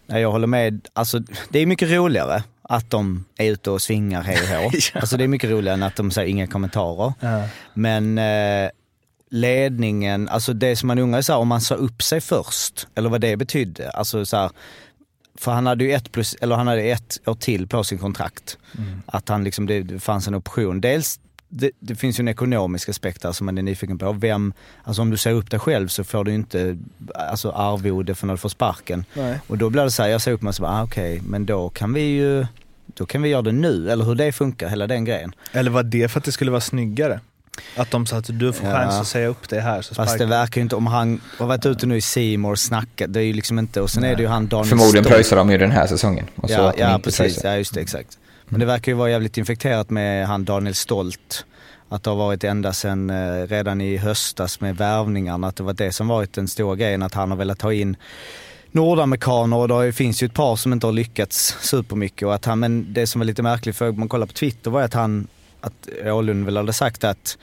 [0.08, 0.88] jag håller med.
[0.94, 4.72] Alltså, det är mycket roligare att de är ute och svingar hej och hå.
[4.94, 5.00] Ja.
[5.00, 7.14] Alltså det är mycket roligare än att de säger inga kommentarer.
[7.20, 7.44] Ja.
[7.74, 8.70] Men eh,
[9.30, 12.88] ledningen, alltså det som man undrar är så här, om man sa upp sig först,
[12.96, 13.90] eller vad det betydde.
[13.90, 14.52] Alltså så här,
[15.38, 18.58] för han hade ju ett plus, eller han hade ett år till på sin kontrakt.
[19.06, 20.82] Att han liksom, det, det fanns en option.
[20.82, 24.12] Dels, det, det finns ju en ekonomisk aspekt där som man är nyfiken på.
[24.12, 26.78] Vem, alltså om du säger upp dig själv så får du inte
[27.14, 29.06] alltså arvode för när du får sparken.
[29.14, 29.40] Nej.
[29.48, 31.22] Och då blir det så här, jag säger upp mig och så bara, ah, okej,
[31.26, 32.46] men då kan vi ju,
[32.86, 33.92] då kan vi göra det nu.
[33.92, 35.36] Eller hur det funkar, hela den grejen.
[35.52, 37.20] Eller var det för att det skulle vara snyggare?
[37.78, 38.74] Att de sa att du får Ja.
[38.74, 41.48] chans att säga upp det här så Fast det verkar ju inte, om han har
[41.48, 44.16] varit ute nu i Simor och snackat, det är ju liksom inte, och sen är
[44.16, 46.26] det ju han Daniel Förmodligen pröjsar de ju den här säsongen.
[46.36, 48.18] Och så Ja, ja precis, ja just det, exakt.
[48.50, 51.46] Men det verkar ju vara jävligt infekterat med han Daniel Stolt.
[51.90, 55.74] Att det har varit ända sedan eh, redan i höstas med värvningarna, att det var
[55.74, 57.98] det som varit den stora grejen, att han har velat ta in
[58.72, 62.26] nordamerikaner och det finns ju ett par som inte har lyckats supermycket.
[62.26, 64.72] Och att han, men det som var lite märkligt, för om man kollar på Twitter
[64.72, 65.28] var att han,
[65.62, 67.38] att Åhlund väl hade sagt att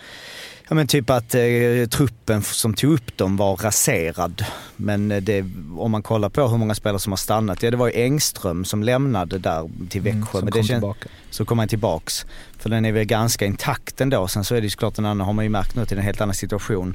[0.69, 4.45] Ja men typ att eh, truppen som tog upp dem var raserad.
[4.77, 5.45] Men eh, det,
[5.79, 8.65] om man kollar på hur många spelare som har stannat, ja det var ju Engström
[8.65, 10.19] som lämnade där till Växjö.
[10.19, 11.09] Mm, som men kom det tillbaka.
[11.31, 12.27] Så kom han tillbaks.
[12.59, 14.29] För den är väl ganska intakt ändå.
[14.29, 16.05] Sen så är det ju såklart en annan, har man ju märkt nu till en
[16.05, 16.95] helt annan situation.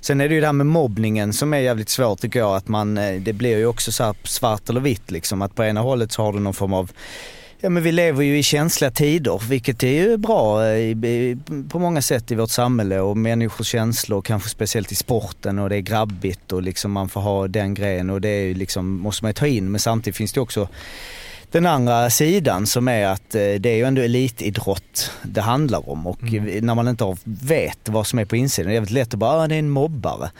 [0.00, 2.56] Sen är det ju det här med mobbningen som är jävligt svårt tycker jag.
[2.56, 5.42] Att man, eh, det blir ju också så svart eller vitt liksom.
[5.42, 6.90] Att på ena hållet så har du någon form av
[7.60, 11.36] Ja men vi lever ju i känsliga tider, vilket är ju bra eh, i,
[11.68, 15.76] på många sätt i vårt samhälle och människors känslor, kanske speciellt i sporten och det
[15.76, 19.24] är grabbigt och liksom man får ha den grejen och det är ju liksom, måste
[19.24, 19.70] man ju ta in.
[19.70, 20.68] Men samtidigt finns det också
[21.50, 26.06] den andra sidan som är att eh, det är ju ändå elitidrott det handlar om
[26.06, 26.22] och
[26.62, 29.42] när man inte vet vad som är på insidan, det är jävligt lätt att bara,
[29.42, 30.30] ah, det är en mobbare.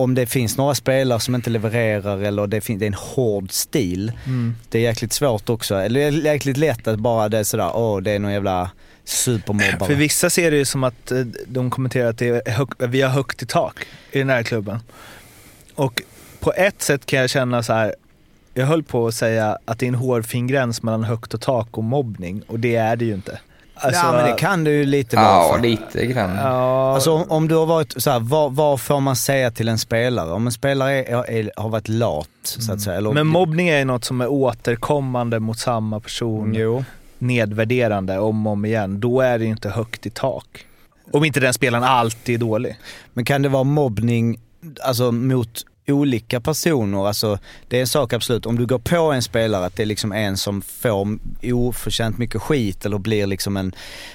[0.00, 4.12] Om det finns några spelare som inte levererar eller det, det är en hård stil,
[4.26, 4.56] Mm.
[4.68, 5.74] det är jäkligt svårt också.
[5.74, 8.70] Eller jäkligt lätt att bara det är sådär, åh det är någon jävla
[9.04, 9.86] supermobbare.
[9.86, 13.02] För vissa ser det ju som att eh, de kommenterar att det är hög, vi
[13.02, 13.74] har högt i tak
[14.12, 14.78] i den här klubben.
[15.74, 16.02] Och
[16.40, 17.94] på ett sätt kan jag känna så här.
[18.54, 21.78] jag höll på att säga att det är en hårfin gräns mellan högt och tak
[21.78, 23.38] och mobbning och det är det ju inte.
[23.80, 25.62] Alltså, ja men det kan du ju lite Ja, för.
[25.62, 26.36] lite grann.
[26.36, 29.68] Ja, Alltså om, om du har varit så här, vad, vad får man säga till
[29.68, 30.30] en spelare?
[30.32, 32.96] Om en spelare är, är, har varit lat så att säga.
[32.96, 36.54] Eller, men mobbning är ju något som är återkommande mot samma person.
[36.54, 36.84] Jo.
[37.18, 40.64] nedvärderande om och om igen, då är det ju inte högt i tak.
[41.12, 42.76] Om inte den spelaren alltid är dålig.
[43.12, 44.40] Men kan det vara mobbning
[44.82, 45.48] alltså, mot
[45.88, 47.06] olika personer?
[47.06, 49.86] Alltså, det är en sak absolut, om du går på en spelare att det är
[49.86, 53.72] liksom en som får oförtjänt mycket skit eller blir liksom en,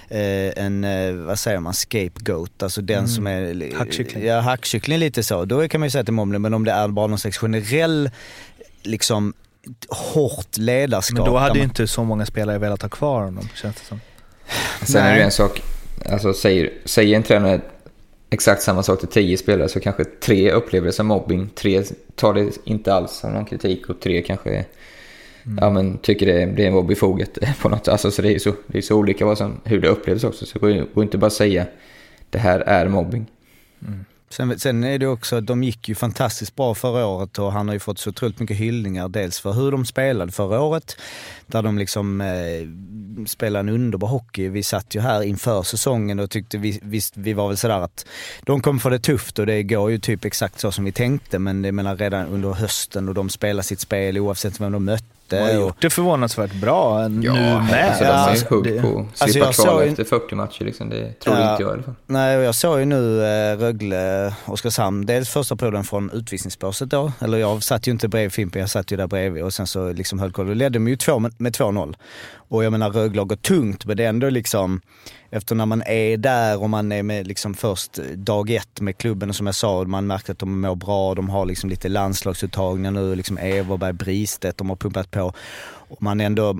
[0.09, 2.63] eh, en eh, vad säger man, scapegoat.
[2.63, 3.77] Alltså den som är...
[3.77, 4.25] Hackkyckling.
[4.25, 5.45] Ja, hackkyckling lite så.
[5.45, 7.19] Då kan man ju säga att det är mobbning, men om det är bara någon
[7.19, 8.11] slags generell,
[8.83, 9.33] liksom
[9.89, 11.17] hårt ledarskap.
[11.17, 13.85] Men då hade ju man- inte så många spelare velat ha kvar honom, känns det
[13.85, 13.99] som.
[14.81, 15.19] Sen är det Nej.
[15.19, 15.61] ju en sak,
[16.09, 17.61] alltså säger, säger en tränare
[18.33, 21.83] exakt samma sak till tio spelare så kanske tre upplever det som mobbing, tre
[22.15, 24.65] tar det inte alls som någon kritik och tre kanske
[25.61, 28.77] ja, men, tycker det, det var befogat på något alltså, så det är så, det
[28.77, 30.45] är så olika vad som, hur det upplevs också.
[30.45, 31.65] Så det går går inte bara att säga
[32.29, 33.25] det här är mobbing.
[34.33, 37.73] Sen, sen är det också, de gick ju fantastiskt bra förra året och han har
[37.73, 39.09] ju fått så otroligt mycket hyllningar.
[39.09, 40.97] Dels för hur de spelade förra året,
[41.47, 44.49] där de liksom eh, spelade en underbar hockey.
[44.49, 48.05] Vi satt ju här inför säsongen och tyckte vi, visst, vi var väl sådär att
[48.43, 51.39] de kommer få det tufft och det går ju typ exakt så som vi tänkte.
[51.39, 55.05] Men jag menar redan under hösten och de spelar sitt spel oavsett vem de mötte.
[55.37, 57.59] De har och- gjort det förvånansvärt bra nu med.
[57.59, 59.89] alltså, Ja, de är alltså, sjukt det- på att Alltså, slippa jag kvala såg ju-
[59.89, 60.89] efter 40 matcher liksom.
[60.89, 61.51] Det tror Ja.
[61.51, 61.95] inte jag i alla fall.
[62.05, 67.11] Nej, och jag såg ju nu eh, Rögle, Oskarshamn, dels första perioden från utvisningsbåset då.
[67.19, 69.91] Eller jag satt ju inte bredvid Fimpen, jag satt ju där bredvid och sen så
[69.93, 70.47] liksom höll koll.
[70.47, 71.95] Då ledde de ju två med, med 2-0.
[72.49, 74.81] Och jag menar Rögle har gått tungt men det är ändå liksom,
[75.33, 79.29] efter när man är där och man är med liksom först dag ett med klubben
[79.29, 82.91] och som jag sa, man märker att de mår bra, de har liksom lite landslagsuttagningar
[82.91, 85.33] nu, liksom Everberg, Bristedt, de har pumpat på.
[85.87, 86.57] Och man ändå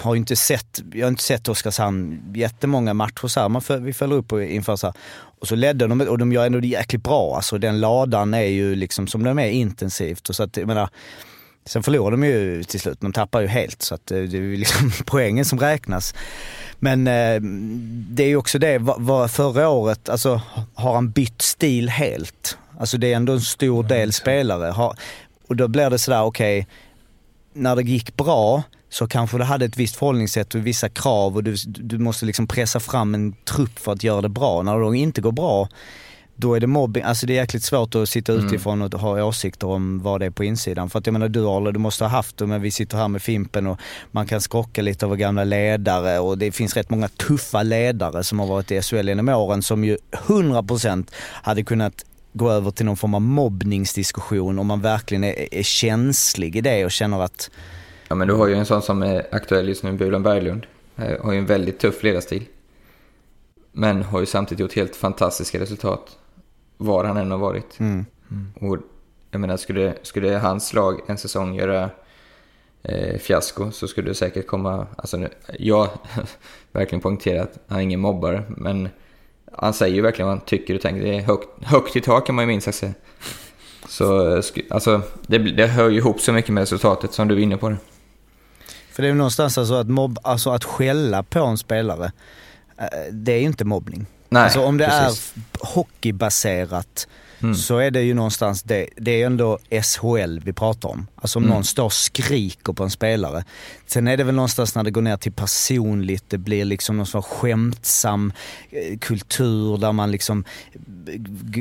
[0.00, 3.48] har ju inte sett, jag har inte sett Oskarshamn jättemånga matcher så här.
[3.48, 4.94] Man för, vi följer upp och inför så här.
[5.40, 7.36] Och så ledde de, och de gör ändå det jäkligt bra.
[7.36, 10.28] Alltså den ladan är ju liksom som de är intensivt.
[10.28, 10.88] Och så att, jag menar,
[11.64, 13.82] sen förlorar de ju till slut, de tappar ju helt.
[13.82, 16.14] Så att eh, det är ju liksom poängen som räknas.
[16.78, 17.40] Men eh,
[18.10, 20.40] det är ju också det, vad förra året, alltså
[20.74, 22.58] har han bytt stil helt?
[22.78, 24.94] Alltså det är ändå en stor del spelare.
[25.48, 26.66] Och då blir det sådär, okej,
[27.52, 31.44] när det gick bra så kanske du hade ett visst förhållningssätt och vissa krav och
[31.44, 34.62] du, du måste liksom pressa fram en trupp för att göra det bra.
[34.62, 35.68] När det inte går bra,
[36.42, 37.02] då är det mobbing.
[37.02, 38.46] Alltså det är jäkligt svårt att sitta mm.
[38.46, 40.90] utifrån och ha åsikter om vad det är på insidan.
[40.90, 43.08] För att jag menar du Arle, du måste ha haft det, men vi sitter här
[43.08, 43.80] med Fimpen och
[44.10, 48.38] man kan skrocka lite över gamla ledare och det finns rätt många tuffa ledare som
[48.38, 51.12] har varit i SHL genom åren som ju 100%
[51.42, 56.56] hade kunnat gå över till någon form av mobbningsdiskussion om man verkligen är, är känslig
[56.56, 57.50] i det och känner att...
[58.08, 60.66] Ja men du har ju en sån som är aktuell just nu, Bulan Berglund.
[60.96, 62.44] Eh, har ju en väldigt tuff ledarstil.
[63.72, 66.18] Men har ju samtidigt gjort helt fantastiska resultat
[66.82, 67.80] var han än har varit.
[67.80, 68.06] Mm.
[68.30, 68.52] Mm.
[68.60, 68.78] Och
[69.30, 71.90] jag menar, skulle, skulle hans lag en säsong göra
[72.82, 74.86] eh, fiasko så skulle det säkert komma...
[74.96, 75.28] Alltså, nu,
[75.58, 75.88] jag
[76.72, 78.88] verkligen poängterar att han är ingen mobbare, men
[79.52, 81.02] han säger ju verkligen vad han tycker och tänker.
[81.02, 82.92] Det är högt, högt i tak kan man ju minst sagt säga.
[83.88, 84.36] Så
[84.70, 87.68] alltså, det, det hör ju ihop så mycket med resultatet som du är inne på.
[87.68, 87.76] Det.
[88.92, 92.12] För det är någonstans alltså att, mobb, alltså att skälla på en spelare,
[92.78, 94.06] eh, det är ju inte mobbning.
[94.32, 95.32] Nej, alltså om det precis.
[95.36, 97.08] är hockeybaserat
[97.42, 97.54] mm.
[97.54, 98.88] så är det ju någonstans det.
[98.96, 101.06] Det är ändå SHL vi pratar om.
[101.14, 101.54] Alltså om mm.
[101.54, 103.44] någon står och skriker på en spelare.
[103.86, 107.06] Sen är det väl någonstans när det går ner till personligt, det blir liksom någon
[107.06, 108.32] sorts skämtsam
[108.70, 110.44] eh, kultur där man liksom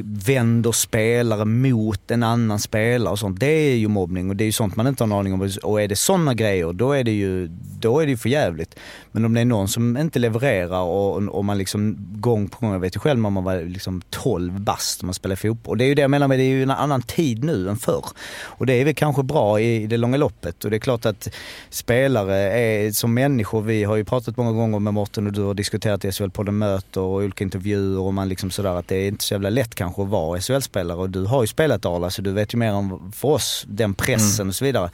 [0.04, 3.40] vänder spelare mot en annan spelare och sånt.
[3.40, 5.50] Det är ju mobbning och det är ju sånt man inte har en aning om.
[5.64, 7.48] Och är det sådana grejer, då är det ju,
[7.80, 8.76] då är det ju för jävligt.
[9.12, 12.74] Men om det är någon som inte levererar och, och man liksom gång på gång,
[12.74, 15.71] jag vet ju själv när man var liksom 12 bast och man spelar fotboll.
[15.72, 17.70] Och det är ju det jag menar med, det är ju en annan tid nu
[17.70, 18.06] än förr.
[18.44, 20.64] Och det är väl kanske bra i det långa loppet.
[20.64, 21.28] Och det är klart att
[21.70, 25.54] spelare är som människor, vi har ju pratat många gånger med Morten och du har
[25.54, 29.24] diskuterat i SHL-podden möter och olika intervjuer och man liksom sådär att det är inte
[29.24, 32.32] så jävla lätt kanske att vara SHL-spelare och du har ju spelat Arla så du
[32.32, 34.50] vet ju mer om, för oss, den pressen mm.
[34.50, 34.90] och så vidare.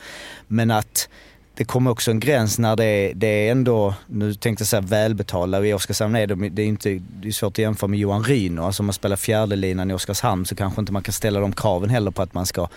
[0.47, 1.09] Men att
[1.57, 4.81] det kommer också en gräns när det är, det är ändå, nu tänkte jag säga
[4.81, 8.23] välbetalda i Oskarshamn är det, det är inte, det är svårt att jämföra med Johan
[8.23, 8.61] Ryno.
[8.61, 11.89] Alltså om man spelar fjärdelinan i Oskarshamn så kanske inte man kan ställa de kraven
[11.89, 12.67] heller på att man ska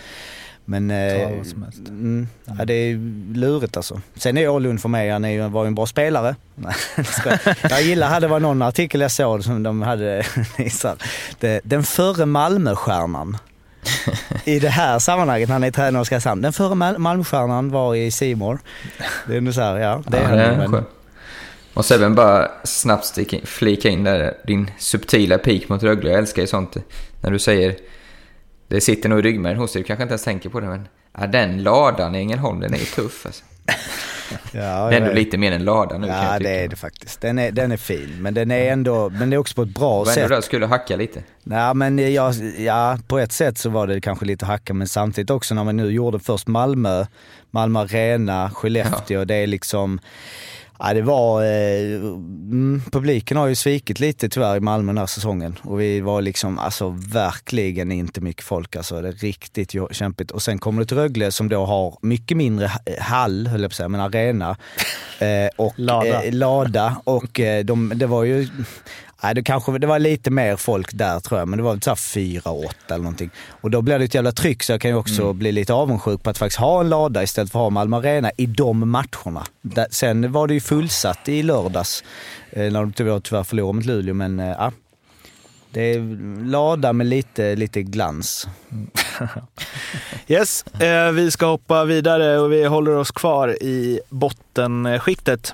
[0.64, 1.28] men eh,
[1.88, 2.94] mm, ja, det är
[3.34, 4.00] lurigt alltså.
[4.14, 6.36] Sen är Åhlund för mig, han är ju, var ju en bra spelare.
[7.62, 10.26] jag gillar, det var någon artikel jag såg som de hade,
[11.62, 13.36] den förre Malmöstjärnan
[14.44, 16.42] i det här sammanhanget när han är tränare i Oskarshamn.
[16.42, 18.58] Den förre Mal Malmöstjärnan var i Simor.
[19.26, 20.02] Det är ändå så här, ja.
[20.06, 20.84] Det ja, är men...
[21.74, 26.10] Och Sebben bara snabbt flika in där, din subtila pik mot Rögle.
[26.10, 26.76] Jag älskar ju sånt.
[27.20, 27.76] När du säger
[28.68, 30.88] det sitter nog i ryggmärgen hos dig, du kanske inte ens tänker på det, men
[31.18, 33.44] ja, den ladan i Ängelholm, den är ju tuff alltså.
[34.52, 37.20] Ja, det är ändå lite mer än lada nu Ja det är det faktiskt.
[37.20, 38.16] Den är, den är fin.
[38.18, 40.16] Men den är ändå, men det är också på ett bra sätt.
[40.16, 41.22] Ändå där skulle hacka lite?
[41.44, 45.30] Ja men jag, ja, på ett sätt så var det kanske lite hacka men samtidigt
[45.30, 47.06] också när man nu gjorde först Malmö,
[47.50, 49.20] Malmö Arena, Skellefteå.
[49.20, 49.24] Ja.
[49.24, 50.00] Det är liksom
[50.82, 51.42] Ja, det var...
[51.42, 55.56] Eh, mm, publiken har ju svikit lite tyvärr i Malmö den här säsongen.
[55.62, 58.76] Och vi var liksom, alltså verkligen inte mycket folk.
[58.76, 60.30] Alltså det är riktigt kämpigt.
[60.30, 63.72] Och sen kommer du till Rögle som då har mycket mindre hall, höll jag på
[63.72, 64.56] att säga, men arena.
[65.18, 66.24] Eh, och lada.
[66.24, 66.96] Eh, lada.
[67.04, 68.48] Och eh, de, det var ju...
[69.22, 71.96] Nej, det, kanske, det var lite mer folk där tror jag, men det var så
[71.96, 73.30] fyra, åtta eller någonting.
[73.50, 75.38] Och då blir det ett jävla tryck så jag kan ju också mm.
[75.38, 78.30] bli lite avundsjuk på att faktiskt ha en lada istället för att ha Malmö Arena
[78.36, 79.44] i de matcherna.
[79.90, 82.04] sen var det ju fullsatt i lördags,
[82.50, 84.72] eh, när de tyvärr förlorade mot Luleå, men eh, ja.
[85.72, 86.00] Det är
[86.44, 88.48] lada med lite, lite glans.
[90.28, 95.52] yes, eh, vi ska hoppa vidare och vi håller oss kvar i bottenskiktet.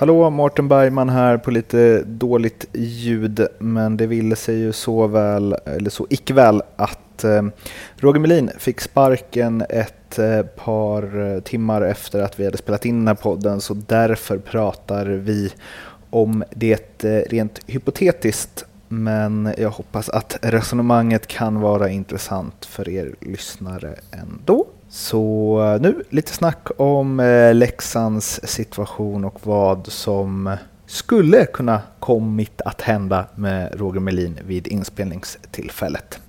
[0.00, 5.56] Hallå, Mårten Bergman här på lite dåligt ljud, men det ville sig ju så väl,
[5.64, 7.42] eller så icke väl, att eh,
[7.96, 12.98] Roger Melin fick sparken ett eh, par eh, timmar efter att vi hade spelat in
[12.98, 15.52] den här podden, så därför pratar vi
[16.10, 18.64] om det eh, rent hypotetiskt.
[18.88, 24.66] Men jag hoppas att resonemanget kan vara intressant för er lyssnare ändå.
[24.92, 32.60] Så eh, nu lite snack om eh, Leksands situation och vad som skulle kunna kommit
[32.60, 36.20] att hända med Roger Melin vid inspelningstillfället.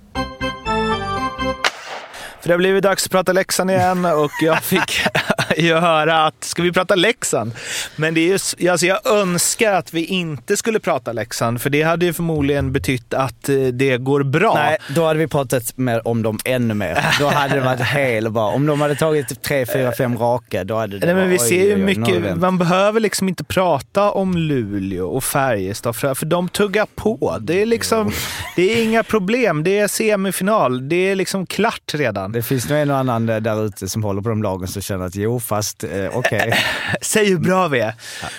[2.42, 5.00] För det har blivit dags att prata Leksand igen och jag fick
[5.56, 7.52] ju höra att, ska vi prata Leksand?
[7.96, 11.82] Men det är ju, alltså jag önskar att vi inte skulle prata Leksand, för det
[11.82, 14.54] hade ju förmodligen betytt att eh, det går bra.
[14.54, 17.06] Nej, då hade vi pratat mer om dem ännu mer.
[17.20, 18.48] Då hade det varit helt bra.
[18.48, 21.64] Om de hade tagit tre, fyra, fem raka, då hade det Nej, men vi ser
[21.64, 26.86] ju mycket, man behöver liksom inte prata om Luleå och Färjestad för, för de tuggar
[26.94, 27.38] på.
[27.40, 28.12] Det är liksom,
[28.56, 29.64] det är inga problem.
[29.64, 30.88] Det är semifinal.
[30.88, 32.31] Det är liksom klart redan.
[32.32, 34.82] Det finns nog en och annan där- där ute som håller på de lagen som
[34.82, 36.54] känner att jo, fast eh, okej.
[37.02, 37.94] Säg hur bra vi är.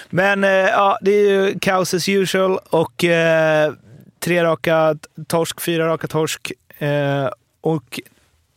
[0.09, 3.73] Men eh, ja, det är ju kaos as usual och eh,
[4.19, 4.95] tre raka
[5.27, 6.51] torsk, fyra raka torsk.
[6.77, 7.29] Eh,
[7.61, 7.99] och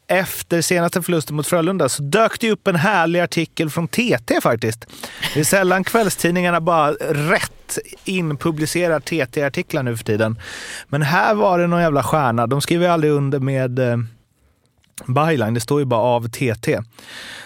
[0.08, 4.86] efter senaste förlusten mot Frölunda så dök det upp en härlig artikel från TT faktiskt.
[5.34, 10.40] Det är sällan kvällstidningarna bara rätt inpublicerar TT-artiklar nu för tiden.
[10.88, 12.46] Men här var det någon jävla stjärna.
[12.46, 13.96] De skriver ju aldrig under med eh,
[15.04, 16.78] byline, det står ju bara av TT.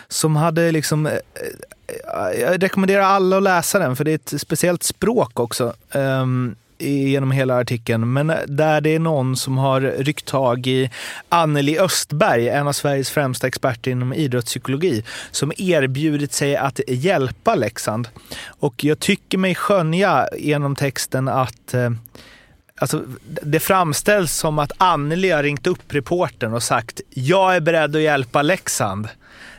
[0.09, 1.07] Som hade liksom...
[1.07, 5.75] Eh, eh, jag rekommenderar alla att läsa den, för det är ett speciellt språk också.
[5.93, 10.91] um, genom hela artikeln, men eh, där det är någon som har ryckt tag i
[11.29, 18.09] Anneli Östberg, en av Sveriges främsta experter inom idrottspsykologi, som erbjudit sig att hjälpa Leksand.
[18.47, 21.75] Och jag tycker mig skönja genom texten att
[22.81, 27.97] Alltså, det framställs som att Anneli har ringt upp reportern och sagt “Jag är beredd
[27.97, 29.09] att hjälpa Leksand”.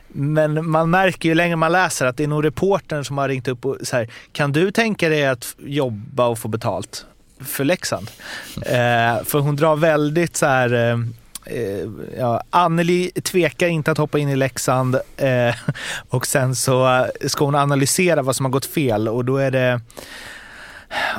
[0.07, 3.47] Men man märker ju längre man läser att det är nog reportern som har ringt
[3.47, 7.05] upp och så här, “Kan du tänka dig att jobba och få betalt
[7.39, 8.07] för Leksand?”
[8.55, 10.73] eh, För hon drar väldigt så här...
[10.73, 10.99] Eh,
[11.45, 15.55] eh, ja, Anneli tvekar inte att hoppa in i Leksand eh,
[16.09, 19.81] och sen så ska hon analysera vad som har gått fel och då är det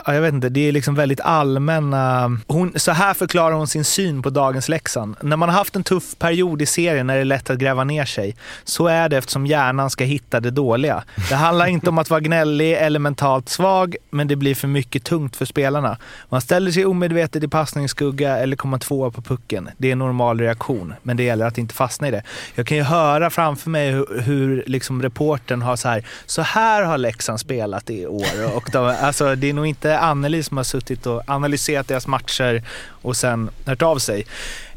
[0.07, 2.37] jag vet inte, det är liksom väldigt allmänna...
[2.47, 5.17] Hon, så här förklarar hon sin syn på dagens Leksand.
[5.21, 8.05] När man har haft en tuff period i serien är det lätt att gräva ner
[8.05, 8.37] sig.
[8.65, 11.05] Så är det eftersom hjärnan ska hitta det dåliga.
[11.29, 15.05] Det handlar inte om att vara gnällig eller mentalt svag, men det blir för mycket
[15.05, 15.97] tungt för spelarna.
[16.29, 19.69] Man ställer sig omedvetet i passningsskugga eller kommer tvåa på pucken.
[19.77, 22.23] Det är en normal reaktion, men det gäller att inte fastna i det.
[22.55, 26.83] Jag kan ju höra framför mig hur, hur liksom reportern har så här, så här
[26.83, 28.57] har Leksand spelat i år.
[28.57, 32.63] Och de, alltså, det är nog inte Anneli som har suttit och analyserat deras matcher
[33.03, 34.27] och sen hört av sig.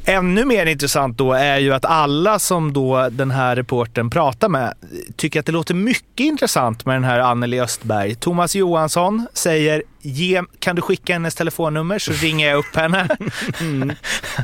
[0.05, 4.73] Ännu mer intressant då är ju att alla som då den här reporten pratar med
[5.15, 8.15] tycker att det låter mycket intressant med den här Anneli Östberg.
[8.15, 13.07] Thomas Johansson säger Ge, kan du skicka hennes telefonnummer så ringer jag upp henne.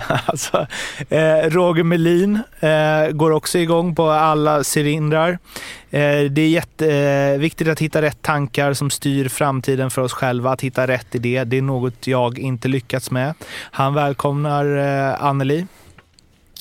[0.25, 0.67] alltså,
[1.09, 5.29] eh, Roger Melin eh, går också igång på alla cylindrar.
[5.89, 10.51] Eh, det är jätteviktigt att hitta rätt tankar som styr framtiden för oss själva.
[10.51, 11.43] Att hitta rätt idé.
[11.43, 13.33] Det är något jag inte lyckats med.
[13.71, 14.77] Han välkomnar
[15.09, 15.65] eh, Anneli.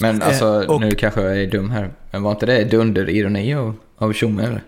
[0.01, 1.91] Men alltså, Eh, och- nu kanske jag är dum här.
[2.11, 4.63] Men var inte det dunder-ironi av, av Tjomme eller?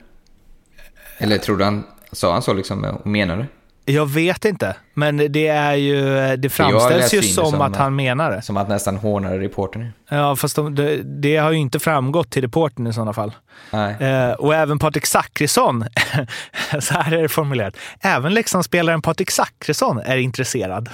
[1.18, 3.46] Eller trodde han, sa han så liksom och menade?
[3.84, 8.30] Jag vet inte, men det är ju, det framställs ju som, som- att han menar
[8.30, 8.42] det.
[8.42, 9.92] Som att nästan hånade reportern.
[10.08, 13.32] Ja, fast de, det, det har ju inte framgått till reportern i sådana fall.
[13.70, 13.96] Nej.
[14.00, 15.84] Eh, och även Patrik Zackrisson,
[16.80, 17.74] så här är det formulerat.
[18.00, 20.88] Även Leksandsspelaren Patrik Zackrisson är intresserad.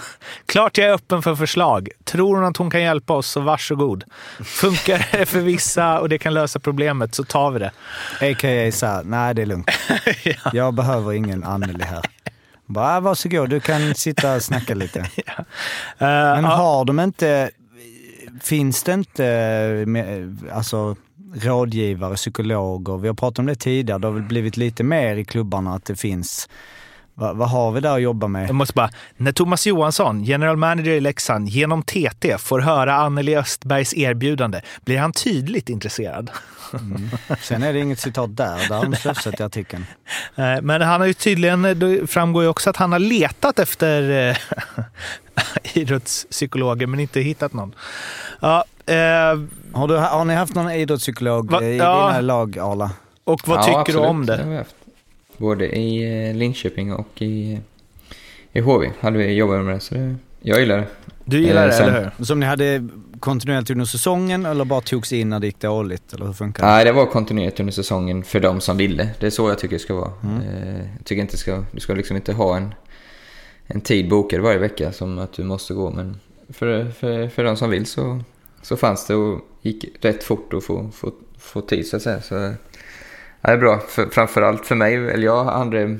[0.46, 1.88] Klart jag är öppen för förslag.
[2.04, 4.04] Tror hon att hon kan hjälpa oss så varsågod.
[4.44, 7.70] Funkar det för vissa och det kan lösa problemet så tar vi det.
[8.20, 8.72] A.k.a.
[8.72, 9.70] såhär, nej det är lugnt.
[10.52, 12.02] Jag behöver ingen Anneli här.
[12.68, 15.00] Bara, "Ah, varsågod, du kan sitta och snacka lite.
[16.00, 17.50] Eh, Men ja, har de inte,
[18.42, 19.86] finns det inte
[20.52, 20.96] alltså,
[21.34, 22.96] rådgivare, psykologer?
[22.98, 25.84] Vi har pratat om det tidigare, det har väl blivit lite mer i klubbarna att
[25.84, 26.48] det finns.
[27.18, 28.48] Va, vad har vi där att jobba med?
[28.48, 33.36] jag måste bara, när Thomas Johansson, general manager i Leksand, genom TT får höra Anneli
[33.36, 36.30] Östbergs erbjudande blir han tydligt intresserad.
[37.42, 39.86] Sen är det inget citat där, där har de slösat i artikeln.
[40.36, 44.28] Eh, Men han har ju tydligen, det framgår ju också att han har letat efter
[44.30, 44.36] eh,
[45.74, 47.74] idrottspsykologer men inte hittat någon.
[48.40, 48.94] Ja, eh,
[49.72, 52.06] Har, du, har ni haft någon idrottspsykolog Va- i ja.
[52.08, 52.90] dina lag, Arla?
[53.24, 54.64] och vad Ja, tycker absolut, du om det?
[55.38, 57.60] Både i eh, Linköping och i,
[58.52, 60.86] i HV hade vi jobbat med det, så det, jag gillar det.
[61.24, 62.24] Du gillar Eh, det, sen- eller hur?
[62.24, 62.88] Som ni hade
[63.20, 66.12] kontinuerligt under säsongen eller bara togs in när det gick dåligt?
[66.12, 66.68] Eller hur funkar det?
[66.70, 69.08] Nej, det var kontinuerligt under säsongen för de som ville.
[69.20, 70.12] Det är så jag tycker det ska vara.
[70.22, 70.40] Mm.
[70.40, 72.74] Eh, Jag tycker inte ska, du ska liksom inte ha en,
[73.66, 75.90] en tid bokad varje vecka som att du måste gå.
[75.90, 76.20] Men
[76.52, 78.20] för, för, för de som vill så,
[78.62, 82.20] så fanns det och gick rätt fort att få, få, få tid så att säga.
[82.22, 82.52] Så,
[83.40, 83.78] ja, det är bra.
[83.88, 85.98] För, framförallt för mig, eller jag aldrig...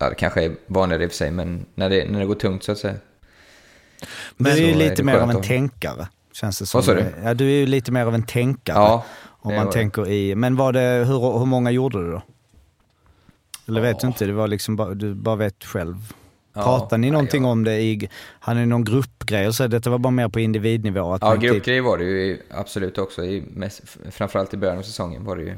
[0.00, 2.34] Ja, det kanske är vanligare i och för sig, men när det, när det går
[2.34, 2.94] tungt så att säga.
[4.36, 6.08] Men du är ju är lite det mer av en att- tänkare.
[6.32, 6.78] Känns det som.
[6.78, 7.04] Vad sa du?
[7.24, 8.76] Ja, du är ju lite mer av en tänkare.
[8.76, 9.72] Ja, Om man det.
[9.72, 12.22] tänker i, men var det, hur, hur många gjorde du då?
[13.68, 14.08] Eller vet du Ja.
[14.08, 15.96] inte, det var liksom bara, du bara vet själv.
[16.54, 18.08] Ja, Pratade ni någonting jag- om det i,
[18.40, 19.66] hade ni någon gruppgrej och så?
[19.66, 21.12] Detta var bara mer på individnivå?
[21.12, 23.24] Att Ja, inte- gruppgrej var det ju absolut också.
[23.24, 23.80] I, mest,
[24.10, 25.54] framförallt i början av säsongen var det ju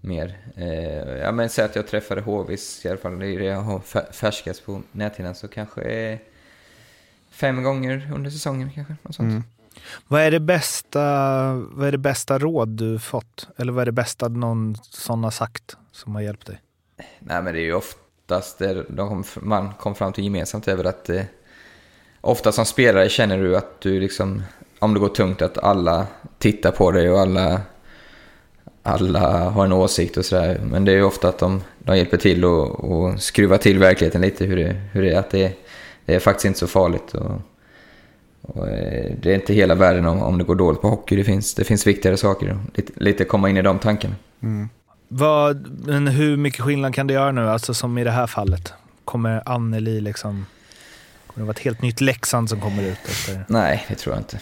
[0.00, 0.38] mer.
[0.56, 3.60] Eh, ja, men säg att jag träffade Hovis, i alla fall det är det jag
[3.60, 6.18] har fär- färskast på näthinnan, så kanske eh,
[7.30, 8.96] fem gånger under säsongen kanske.
[9.02, 9.30] Något sånt.
[9.30, 9.42] Mm.
[10.08, 11.00] Vad är, det bästa,
[11.52, 13.48] vad är det bästa råd du fått?
[13.56, 16.60] Eller vad är det bästa någon sån har sagt som har hjälpt dig?
[17.18, 20.86] Nej, men det är ju oftast det de man kom fram till gemensamt är väl
[20.86, 21.22] att eh,
[22.20, 24.42] ofta som spelare känner du att du liksom,
[24.78, 26.06] om det går tungt, att alla
[26.38, 27.60] tittar på dig och alla,
[28.88, 30.60] alla har en åsikt och sådär.
[30.64, 34.20] Men det är ju ofta att de, de hjälper till och, och skruva till verkligheten
[34.20, 35.18] lite, hur det, hur det är.
[35.18, 35.52] Att det,
[36.04, 37.14] det är faktiskt inte så farligt.
[37.14, 37.40] Och,
[38.42, 41.16] och, eh, det är inte hela världen om, om det går dåligt på hockey.
[41.16, 42.58] Det finns, det finns viktigare saker.
[42.74, 44.14] Lite, lite komma in i de tankarna.
[45.08, 47.48] Vad, men hur mycket skillnad kan det göra nu?
[47.48, 48.72] Alltså som i det här fallet.
[49.04, 50.46] Kommer Anneli liksom...
[51.26, 53.44] Kommer det vara ett helt nytt Leksand som kommer ut efter?
[53.48, 54.40] Nej, det tror jag inte.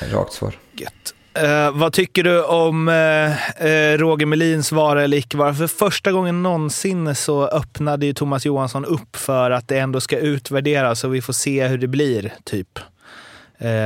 [0.00, 0.54] Rakt svar.
[0.72, 1.14] Gött.
[1.42, 5.54] Eh, vad tycker du om eh, eh, Roger Melins vara eller icke vara?
[5.54, 10.18] För första gången någonsin så öppnade ju Thomas Johansson upp för att det ändå ska
[10.18, 12.78] utvärderas och vi får se hur det blir, typ.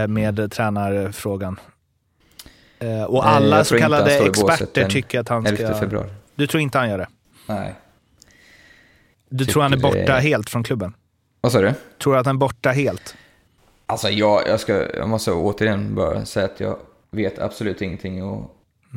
[0.09, 1.61] Med tränarfrågan.
[3.09, 5.81] Och alla så kallade experter tycker att han 11 ska...
[5.81, 6.09] februari.
[6.35, 7.09] Du tror inte han gör det?
[7.47, 7.75] Nej.
[9.29, 10.95] Du Tycker tror han är borta det- helt från klubben?
[11.41, 11.73] Vad sa du?
[12.03, 13.15] Tror du att han är borta helt?
[13.87, 16.77] Alltså jag, jag, ska, jag måste återigen bara säga att jag
[17.11, 18.57] vet absolut ingenting och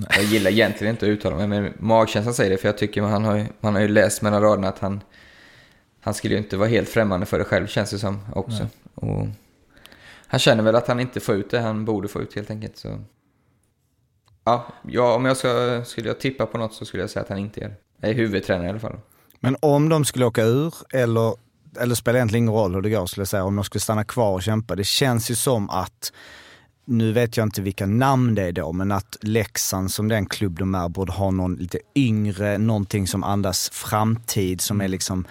[0.09, 3.25] jag gillar egentligen inte att uttala mig, men magkänslan säger det för jag tycker han
[3.25, 5.01] har, man har ju läst mellan raderna att han,
[6.01, 8.67] han skulle ju inte vara helt främmande för det själv känns det som också.
[8.95, 9.27] Och
[10.27, 12.77] han känner väl att han inte får ut det han borde få ut helt enkelt.
[12.77, 12.99] Så.
[14.43, 17.29] Ja, ja, om jag ska, skulle jag tippa på något så skulle jag säga att
[17.29, 17.75] han inte gör det.
[18.01, 18.99] Jag är huvudtränare i alla fall.
[19.39, 21.35] Men om de skulle åka ur, eller,
[21.79, 24.03] eller spelar egentligen ingen roll hur det går skulle jag säga, om de skulle stanna
[24.03, 24.75] kvar och kämpa.
[24.75, 26.13] Det känns ju som att,
[26.85, 30.59] nu vet jag inte vilka namn det är då, men att Leksand som den klubb
[30.59, 35.25] de är borde ha någon lite yngre, någonting som andas framtid, som är liksom,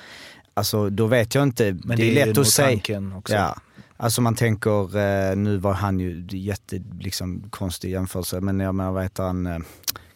[0.55, 1.79] alltså då vet jag inte.
[1.85, 3.17] Men det är, ju lätt att säga.
[3.17, 3.35] också.
[3.35, 3.57] Ja.
[3.97, 8.93] Alltså man tänker, eh, nu var han ju jätte, liksom, konstig jämförelse, men jag menar
[8.93, 9.59] vad heter han, eh,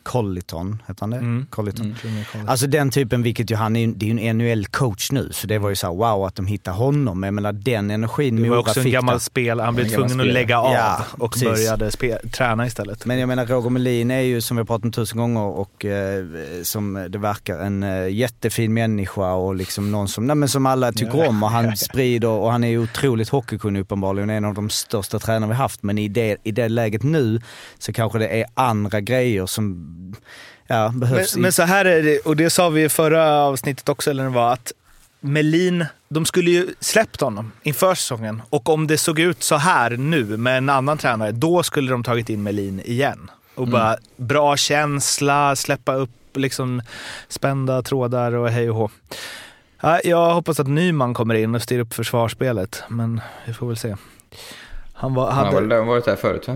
[0.07, 1.17] Colliton, heter han det?
[1.17, 1.47] Mm.
[1.51, 1.95] Colliton.
[2.05, 2.49] Mm.
[2.49, 5.59] Alltså den typen, vilket ju han är, det är ju en NHL-coach nu, så det
[5.59, 7.21] var ju så här, wow att de hittar honom.
[7.21, 9.61] Men jag menar den energin Det var Mora också en fick gammal spel.
[9.61, 11.49] Han blev tvungen att lägga av Ja, och precis.
[11.49, 11.91] började
[12.31, 13.07] träna istället.
[13.07, 15.85] Men jag menar Roger Melin är ju som vi har pratat om tusen gånger och
[15.85, 16.25] eh,
[16.63, 20.93] som det verkar en eh, jättefin människa och liksom någon som, nej, men som alla
[20.93, 21.29] tycker Ja.
[21.29, 25.19] om och han sprider och han är ju otroligt hockeykunnig uppenbarligen, en av de största
[25.19, 25.83] tränarna vi haft.
[25.83, 27.41] Men i det, i det läget nu
[27.79, 29.93] så kanske det är andra grejer som
[30.67, 31.37] ja, Men, behövs.
[31.37, 34.23] i- men så här är det, och det sa vi i förra avsnittet också, eller
[34.25, 34.73] det var att
[35.21, 38.43] Melin, de skulle ju släppt honom inför säsongen.
[38.51, 42.03] Och om det såg ut så här nu med en annan tränare, då skulle de
[42.03, 43.31] tagit in Melin igen.
[43.55, 46.83] Och bara bra känsla, släppa upp liksom
[47.29, 48.91] spända trådar och hej och hå.
[49.81, 53.77] Ja, jag hoppas att Nyman kommer in och styr upp försvarsspelet, men vi får väl
[53.77, 53.97] se.
[54.95, 56.49] Han var, Han har hade, väl varit där förut,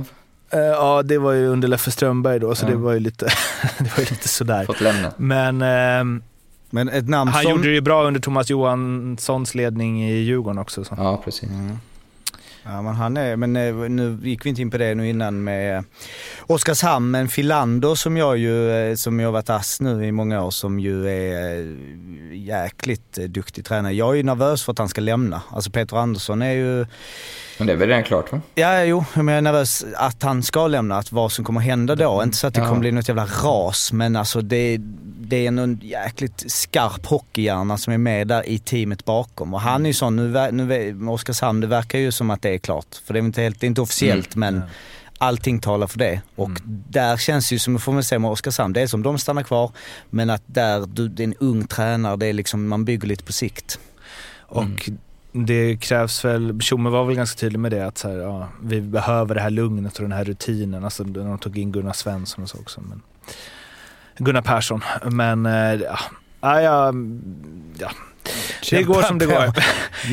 [0.53, 2.71] Eh, Ja, det var ju under Leffe Strömberg då, så Ja.
[2.71, 3.25] det var ju lite,
[3.79, 4.65] det var ju lite sådär.
[4.65, 5.13] Fått lämna.
[5.17, 6.23] Men ehm,
[6.71, 7.51] men ett namn han som...
[7.51, 10.85] gjorde det ju bra under Thomas Johanssons ledning i Djurgården också.
[10.85, 10.95] Så.
[10.99, 11.51] Ja, precis.
[12.65, 15.45] Ja men han är, men eh, nu gick vi inte in på det nu innan
[15.45, 15.83] med eh,
[16.47, 20.51] Oskarshamn, men Filander som jag ju, eh, som jag varit ass nu i många år,
[20.51, 21.77] som ju är
[22.33, 23.93] jäkligt duktig tränare.
[23.93, 25.43] Jag är ju nervös för att han ska lämna.
[25.51, 26.87] Alltså Peter Andersson är ju,
[27.59, 28.41] Men det är väl redan klart, va?
[28.55, 31.95] ja jo, men jag är nervös att han ska lämna, att vad som kommer hända
[31.95, 32.23] då.
[32.25, 32.67] Inte så att det Ja.
[32.67, 34.79] kommer bli något jävla ras, men alltså det,
[35.31, 39.55] det är en jäkligt skarp hockeyhjärna som är med där i teamet bakom.
[39.55, 42.59] Och han är ju sån, nu, nu Oskarshamn, det verkar ju som att det är
[42.59, 42.95] klart.
[43.05, 44.63] För det är inte, helt, är inte officiellt men
[45.19, 46.21] allting talar för det.
[46.37, 49.19] Och där känns det ju som, får man se med Oskarshamn, det är som de
[49.19, 49.73] stannar kvar.
[50.11, 53.25] Men att där, du, det är en ung tränare, det är liksom, man bygger lite
[53.25, 53.79] på sikt.
[54.39, 54.91] Och
[55.33, 58.81] det krävs väl, Tjomme var väl ganska tydlig med det, att så här, ja, vi
[58.81, 60.85] behöver det här lugnet och den här rutinen.
[60.85, 62.81] Alltså när de tog in Gunnar Svensson och så också.
[62.81, 63.03] Men,
[64.21, 64.81] Gunnar Persson.
[65.05, 65.99] Men eh, ja,
[66.41, 66.93] ja, ja,
[67.79, 67.91] ja.
[68.71, 69.53] det går som det går.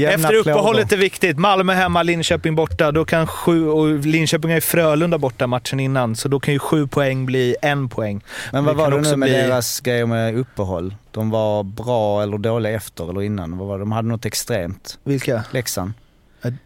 [0.08, 1.38] Efter uppehållet är viktigt.
[1.38, 2.92] Malmö hemma, Linköping borta.
[2.92, 6.88] Då kan sju, och Linköping är Frölunda borta matchen innan, så då kan ju sju
[6.88, 8.24] poäng bli en poäng.
[8.52, 10.96] Men vad Det var det nu med bli- deras grejer med uppehåll?
[11.12, 13.58] De var bra eller dåliga efter eller innan?
[13.58, 13.82] Vad var det?
[13.82, 15.00] De hade något extremt.
[15.04, 15.44] Vilka?
[15.52, 15.94] Leksand.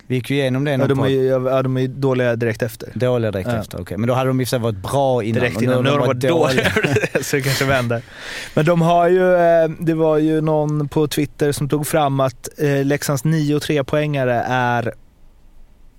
[0.07, 1.09] Vi gick ju igenom det Ja, de, är,
[1.49, 2.89] ja, de är dåliga direkt efter.
[2.93, 3.57] Dåliga direkt Ja.
[3.59, 3.97] efter, okej.
[3.97, 5.41] Men då hade de i varit bra innan.
[5.41, 5.83] Direkt innan.
[5.83, 6.71] Nu har de varit dåliga.
[7.21, 8.01] så det kanske vänder.
[8.53, 12.49] Men de har ju, eh, det var ju någon på Twitter som tog fram att
[12.57, 14.93] eh, Leksands 9 och 3 poängare är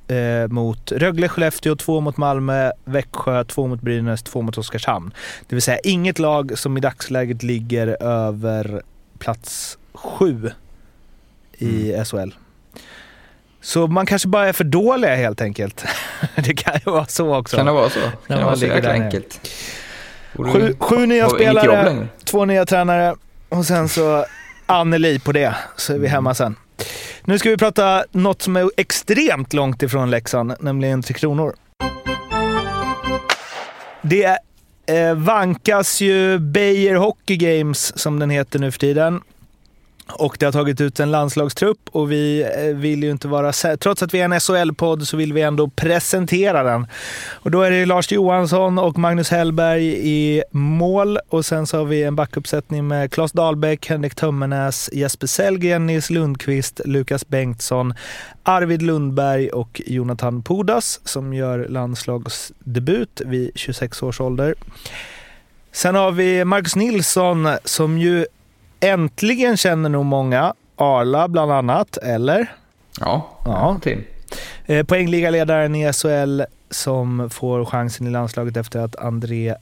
[0.08, 5.14] eh, mot Rögle, Skellefteå, två mot Malmö, Växjö, två mot Brynäs, två mot Oskarshamn.
[5.48, 8.82] Det vill säga inget lag som i dagsläget ligger över
[9.18, 10.50] plats sju
[11.58, 12.30] i SHL.
[13.62, 15.84] Så man kanske bara är för dåliga helt enkelt.
[16.34, 17.56] det kan ju vara så också.
[17.56, 18.00] Kan det vara så?
[18.26, 19.50] Kan det vara så jäkla enkelt?
[20.36, 23.14] Sju, sju nya spelare, två nya tränare
[23.48, 24.24] och sen så
[24.66, 26.56] Anneli på det, så är vi hemma sen.
[27.24, 31.54] Nu ska vi prata något som är extremt långt ifrån Leksand, nämligen Tre Kronor.
[34.02, 34.38] Det
[34.86, 39.20] eh, vankas ju Beijer Hockey Games, som den heter nu för tiden.
[40.08, 43.52] Och det har tagit ut en landslagstrupp och vi eh, vill ju inte vara...
[43.52, 46.86] Trots att vi är en SHL-podd så vill vi ändå presentera den.
[47.32, 51.18] Och då är det Lars Johansson och Magnus Hellberg i mål.
[51.28, 56.10] Och sen så har vi en backuppsättning med Claes Dahlbäck, Henrik Tömmernes, Jesper Sellgren, Nils
[56.10, 57.94] Lundqvist, Lukas Bengtsson,
[58.42, 64.54] Arvid Lundberg och Jonathan Pudas som gör landslagsdebut vid 26 års ålder.
[65.72, 68.26] Sen har vi Marcus Nilsson som ju
[68.82, 70.54] äntligen känner nog många.
[70.76, 72.52] Arla bland annat, eller?
[73.00, 73.78] Ja, Ja.
[73.82, 73.98] till.
[74.66, 79.54] Eh, poängligaledaren i SHL som får chansen i landslaget efter att André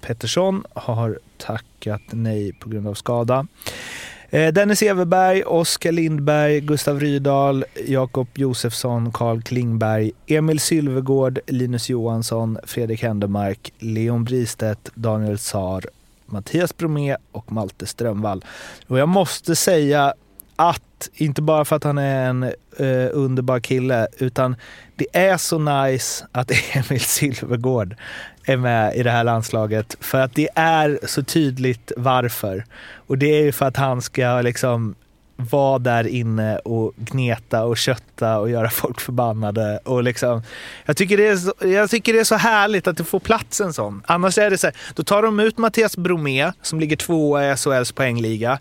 [0.00, 3.46] Pettersson har tackat nej på grund av skada.
[4.30, 12.58] Eh, Dennis Everberg, Oskar Lindberg, Gustav Rydahl, Jakob Josefsson, Carl Klingberg, Emil Sylvegård, Linus Johansson,
[12.64, 15.84] Fredrik Händemark, Leon Bristedt, Daniel Saar,
[16.32, 18.44] Mattias Bromé och Malte Strömvall.
[18.86, 20.14] Och jag måste säga
[20.56, 22.42] att, inte bara för att han är en
[22.76, 24.56] eh, underbar kille, utan
[24.96, 27.96] det är så nice att Emil Silvergård
[28.44, 29.96] är med i det här landslaget.
[30.00, 32.64] För att det är så tydligt varför.
[33.06, 34.94] Och det är ju för att han ska liksom
[35.36, 39.80] vara där inne och gneta och kötta och göra folk förbannade.
[39.84, 40.42] Och liksom,
[40.84, 43.60] jag, tycker det är så, jag tycker det är så härligt att det får plats
[43.60, 44.02] en sån.
[44.06, 47.56] Annars är det så här, då tar de ut Mattias Bromé som ligger tvåa i
[47.56, 48.58] SHLs poängliga.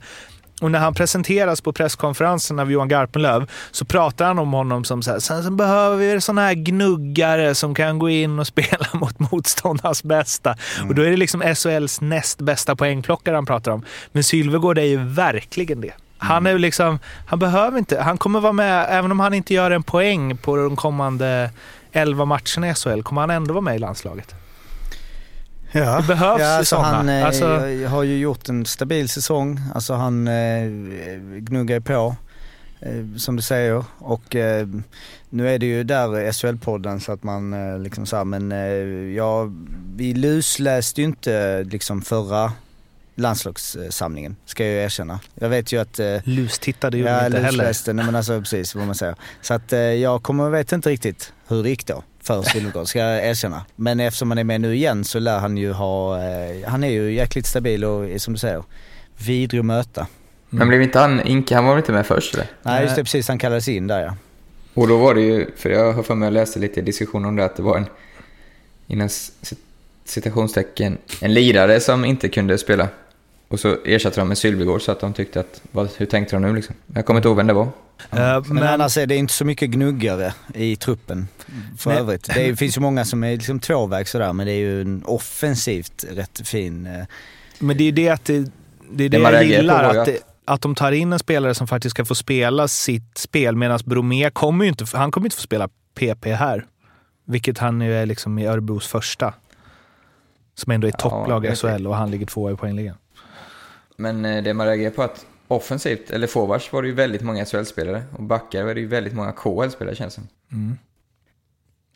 [0.61, 5.01] Och när han presenteras på presskonferensen av Johan Garpenlöv så pratar han om honom som
[5.01, 8.87] så här, sen så behöver vi sådana här gnuggare som kan gå in och spela
[8.93, 10.55] mot motståndarnas bästa.
[10.89, 13.85] Och då är det liksom SHLs näst bästa poängplockare han pratar om.
[14.11, 15.93] Men Sylvegård är ju verkligen det.
[16.23, 19.53] Han är ju liksom, han behöver inte, han kommer vara med, även om han inte
[19.53, 21.49] gör en poäng på de kommande
[21.91, 24.35] 11 matcherna i SHL, kommer han ändå vara med i landslaget.
[25.71, 25.97] Ja.
[26.01, 26.97] Det behövs ja, alltså sådana.
[26.97, 27.57] Han eh, Alltså-
[27.87, 29.59] har ju gjort en stabil säsong.
[29.75, 30.65] Alltså han eh,
[31.37, 32.15] gnuggar ju på,
[32.79, 33.83] eh, som du säger.
[33.97, 34.67] Och eh,
[35.29, 39.15] nu är det ju där SHL-podden så att man eh, liksom så här, men eh,
[39.15, 39.49] ja,
[39.95, 42.51] vi lusläste ju inte liksom förra
[43.21, 45.19] landslagssamlingen, ska jag ju erkänna.
[45.35, 47.93] Jag vet ju att eh, Lustittade gjorde Ja, inte heller.
[47.93, 49.15] nej men alltså precis vad man säger.
[49.41, 52.99] Så att eh, jag kommer, vet inte riktigt hur det gick då för Silvergård, ska
[52.99, 53.65] jag erkänna.
[53.75, 56.89] Men eftersom han är med nu igen så lär han ju ha, eh, han är
[56.89, 58.63] ju jäkligt stabil och eh, som du säger,
[59.17, 60.07] vidrig att möta.
[60.49, 62.47] Men blev inte han Inke, han var väl inte med först eller?
[62.61, 64.15] Nej just det, precis han kallades in där ja.
[64.73, 67.35] Och då var det ju, för jag har för mig att läste lite diskussion om
[67.35, 67.77] det, att det var
[68.87, 69.57] en, cit-
[70.05, 72.87] citationstecken, en lirare som inte kunde spela.
[73.51, 76.41] Och så ersatte de med Sylvegård så att de tyckte att, vad, hur tänkte de
[76.41, 76.75] nu liksom?
[76.93, 77.63] Jag kommer inte ihåg vem det var.
[77.63, 77.69] Eh,
[78.11, 81.27] Men, men annars är det inte så mycket gnuggare i truppen
[81.77, 81.99] för Nej.
[81.99, 82.23] övrigt.
[82.35, 85.03] Det är, finns ju många som är liksom tvåväg sådär men det är ju en
[85.05, 87.05] offensivt rätt fin eh,
[87.59, 88.51] Men det är det att det,
[88.91, 89.93] det, är det, Det jag gillar.
[89.93, 92.67] på Att, ju det, att de tar in en spelare som faktiskt ska få spela
[92.67, 96.65] sitt spel medan Bromé kommer ju inte, han kommer inte få spela PP här.
[97.25, 99.33] Vilket han ju är liksom i Örebros första.
[100.55, 102.95] Som ändå är Ja, topplag i är SHL och han ligger tvåa i poängligan.
[104.01, 107.21] Men eh, det man reagerar på är att offensivt, eller forwards var det ju väldigt
[107.21, 110.77] många SHL-spelare och backar var det ju väldigt många KHL-spelare känns det som.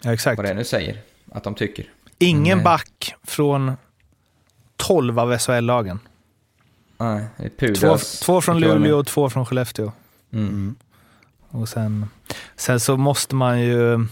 [0.02, 0.38] Ja, exakt.
[0.38, 1.02] Vad det nu säger,
[1.32, 1.90] att de tycker.
[2.18, 2.64] Ingen Nej.
[2.64, 3.72] back från
[4.76, 6.00] 12 av SHL-lagen.
[6.98, 9.92] Nej, det är Två, två från Luleå och två från Skellefteå.
[10.34, 10.76] Mm.
[11.50, 12.06] Och sen,
[12.56, 14.08] sen så måste man ju,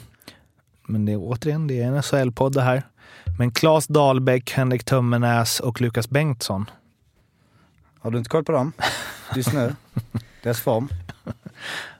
[0.87, 2.83] men det är återigen, det är en SHL-podd det här.
[3.37, 6.65] Men Claes Dahlbäck, Henrik Tömmernes och Lukas Bengtsson.
[8.03, 8.71] Har du inte koll på dem?
[9.35, 9.75] Just nu?
[10.41, 10.89] Deras form?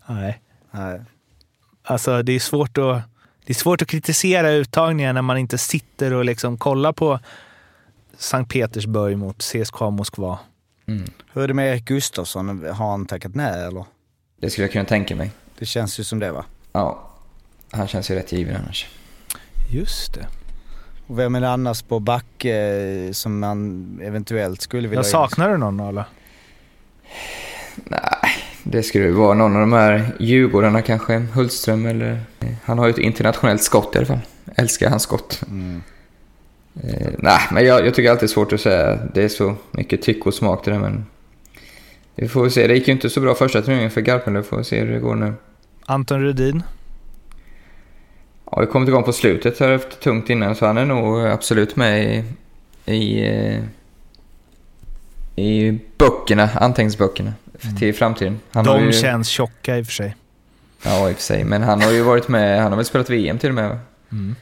[0.05, 0.41] Nej.
[0.71, 1.01] Nej.
[1.83, 3.01] Alltså det är svårt att,
[3.45, 7.19] det är svårt att kritisera uttagningen när man inte sitter och liksom kollar på
[8.17, 10.39] Sankt Petersburg mot CSKA Moskva.
[10.85, 11.11] Mm.
[11.33, 12.65] Hur är det med Erik Gustafsson?
[12.65, 13.85] Har han tackat nej eller?
[14.39, 15.31] Det skulle jag kunna tänka mig.
[15.59, 16.45] Det känns ju som det va?
[16.71, 17.09] Ja,
[17.71, 18.87] han känns ju rätt given annars.
[19.71, 20.27] Just det.
[21.07, 25.49] Och vem är det annars på back eh, som man eventuellt skulle vilja Jag saknar
[25.49, 26.05] du någon Arla?
[27.75, 28.31] Nej,
[28.63, 31.17] det skulle ju vara någon av de här Djurgårdarna kanske.
[31.33, 32.19] Hultström eller...
[32.63, 34.19] Han har ju ett internationellt skott i alla fall.
[34.55, 35.41] Älskar hans skott.
[35.47, 35.81] Mm.
[36.83, 38.99] Eh, nej, men jag, jag tycker alltid det är svårt att säga.
[39.13, 41.05] Det är så mycket tyck och smak det där, men...
[42.15, 42.67] Vi får se.
[42.67, 44.43] Det gick ju inte så bra första turneringen för Garpenlöv.
[44.43, 45.33] Får vi se hur det går nu.
[45.85, 46.63] Anton Rudin?
[48.55, 51.75] Ja, vi kommit igång på slutet här efter tungt innan, så han är nog absolut
[51.75, 52.23] med i...
[52.85, 53.29] I,
[55.35, 57.33] i böckerna, anteckningsböckerna
[57.79, 58.39] till framtiden.
[58.51, 60.15] Han har De ju, känns tjocka i och för sig.
[60.83, 61.43] Ja, i och för sig.
[61.43, 63.79] Men han har ju varit med, han har väl spelat VM till och med.
[64.11, 64.35] Mm.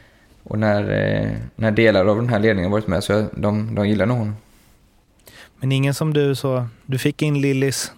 [0.43, 3.87] Och när, eh, när delar av den här ledningen har varit med så de, de
[3.87, 4.35] gillar nog honom.
[5.59, 6.67] Men ingen som du så...
[6.85, 7.91] Du fick in Lillis.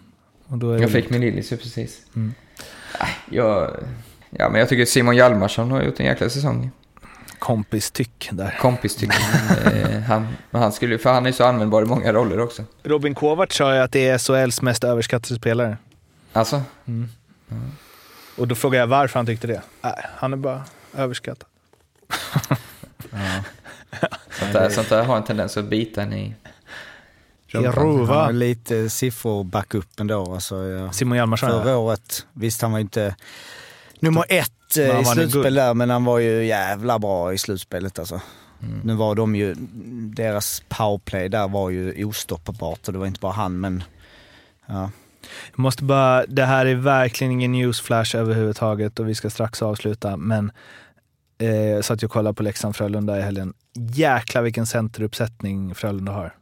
[0.48, 2.02] Och då är Jag fick min Lillis, ju precis.
[2.16, 2.34] Mm.
[3.30, 3.72] Jag,
[4.40, 6.72] ja, men jag tycker Simon Hjalmarsson har gjort en jäkla säsong.
[7.40, 8.58] kompis tyck där.
[8.62, 9.18] Kompis tycker
[9.66, 9.74] jag.
[9.74, 12.64] Eh, han, men han skulle, för han är så användbar i många roller också.
[12.84, 15.78] Robin Kovacs sa ju att det är SHLs mest överskattade spelare.
[16.34, 16.62] Alltså,
[18.38, 19.62] Och då frågade jag varför han tyckte det.
[19.82, 20.64] Nej, han är bara
[20.98, 21.48] överskattad.
[24.40, 26.36] sånt där, sånt där har en tendens att bita en i...
[27.48, 30.34] I Han har lite siffror back upp ändå.
[30.34, 31.50] Alltså, Simon Hjalmarsson.
[31.50, 31.78] förra ja.
[31.78, 33.16] året, visst han var inte
[34.04, 38.22] nummer ett eh, i slutspel där, men han var ju jävla bra i slutspelet alltså.
[38.62, 38.80] Mm.
[38.84, 39.56] Nu var de ju,
[40.16, 43.84] deras powerplay där var ju ostoppbart och det var inte bara han men
[44.66, 44.90] ja.
[45.52, 50.18] Jag måste bara, det här är verkligen ingen newsflash överhuvudtaget och vi ska strax avsluta,
[50.18, 50.52] men
[51.38, 53.54] eh, jag satt ju och kollade på Leksand-Frölunda i helgen.
[53.76, 56.36] Jäklar vilken centeruppsättning Frölunda har.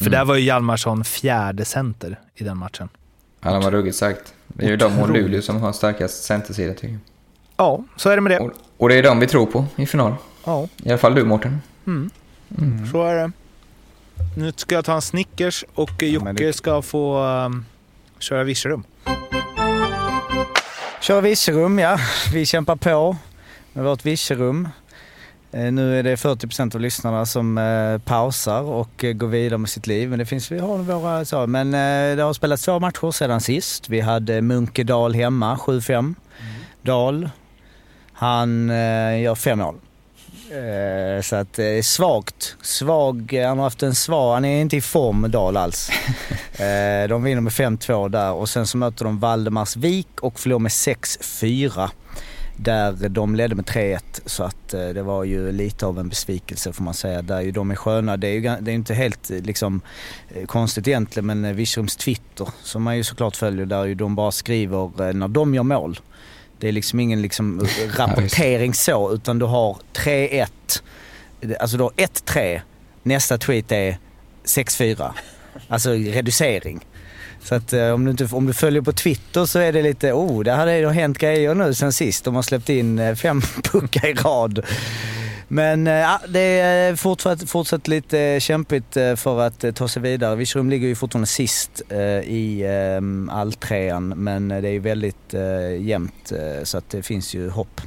[0.00, 2.88] För där var ju Hjalmarsson fjärde center i den matchen.
[3.42, 4.34] Han var ruggigt sagt.
[4.48, 6.98] Det är ju de och Luleå som har starkast centersida tycker jag.
[7.56, 8.38] Ja, så är det med det.
[8.38, 10.14] Och, och det är de vi tror på i final.
[10.44, 11.60] Ja, I alla fall du Mårten.
[12.92, 13.32] så är det.
[14.36, 17.64] Nu ska jag ta en Snickers och Jocke det- ska få um,
[18.18, 18.84] köra Virserum.
[21.00, 21.98] Kör Virserum, ja.
[22.32, 23.16] Vi kämpar på
[23.72, 24.68] med vårt Virserum.
[25.52, 29.70] Eh, Nu är det 40% av lyssnarna som eh, pausar och eh, går vidare med
[29.70, 30.10] sitt liv.
[30.10, 31.46] Men det finns, vi har våra så.
[31.46, 31.70] Men
[32.16, 33.88] det har spelats två matcher sedan sist.
[33.88, 36.14] Vi hade Munkedal hemma, 7-5.
[36.82, 37.30] Dal,
[38.12, 38.68] han
[39.22, 39.74] gör fem mål.
[41.22, 42.56] Så att eh, svagt.
[42.62, 45.90] Svag, han har haft en svag, han är inte i form Dal alls.
[47.08, 51.90] De vinner med 5-2 där och sen så möter de Valdemarsvik och förlorar med 6-4.
[52.56, 56.72] Där de ledde med 3-1 så att eh, det var ju lite av en besvikelse
[56.72, 57.22] får man säga.
[57.22, 58.16] Där ju de är sköna.
[58.16, 59.80] Det är ju det är inte helt eh, liksom
[60.28, 64.32] eh, konstigt egentligen men Virserums Twitter som man ju såklart följer där ju de bara
[64.32, 66.00] skriver när de gör mål.
[66.58, 70.46] Det är liksom ingen liksom rapportering så utan du har 3-1.
[71.60, 72.60] Alltså du har 1-3.
[73.02, 73.98] Nästa tweet är
[74.44, 75.10] 6-4.
[75.68, 76.84] Alltså reducering.
[77.44, 80.12] Så att eh, om, du inte, om du följer på Twitter så är det lite,
[80.12, 82.24] oh, det hade ju hänt grejer nu sen sist.
[82.24, 84.66] De har släppt in eh, fem puckar i rad.
[85.48, 90.36] Men eh, ja, det är fortsatt, fortsatt lite kämpigt för att ta sig vidare.
[90.36, 91.82] Virserum ligger ju fortfarande sist
[92.24, 92.64] i
[93.30, 95.34] alltrean men det är ju väldigt
[95.78, 96.32] jämnt
[96.62, 97.80] så att det finns ju hopp.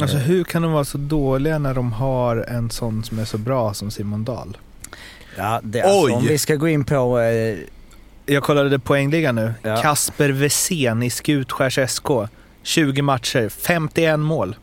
[0.00, 3.38] Alltså hur kan de vara så dåliga när de har en sån som är så
[3.38, 4.56] bra som Simon Dahl?
[5.36, 6.12] Ja, det, alltså, Oj!
[6.12, 7.20] om vi ska gå in på...
[8.26, 9.54] Jag kollade poängligan nu.
[9.62, 9.76] Ja.
[9.82, 12.08] Kasper Wesén i Skutskärs SK.
[12.62, 14.56] 20 matcher, 51 mål.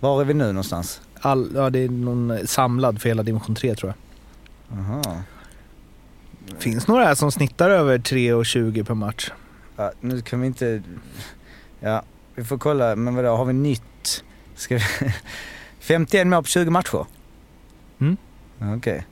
[0.00, 1.00] var är vi nu någonstans?
[1.20, 3.94] All, ja, det är någon samlad för hela division 3 tror
[4.68, 4.78] jag.
[4.78, 5.22] Aha.
[6.58, 9.30] Finns några här som snittar över 3,20 per match.
[9.76, 10.82] Ja, nu kan vi inte...
[11.80, 12.02] Ja,
[12.34, 12.96] vi får kolla.
[12.96, 14.24] Men vadå, har vi nytt?
[14.54, 14.82] Ska vi...
[15.80, 17.06] 51 mål på 20 matcher?
[18.00, 18.16] Mm.
[18.76, 19.06] Okej.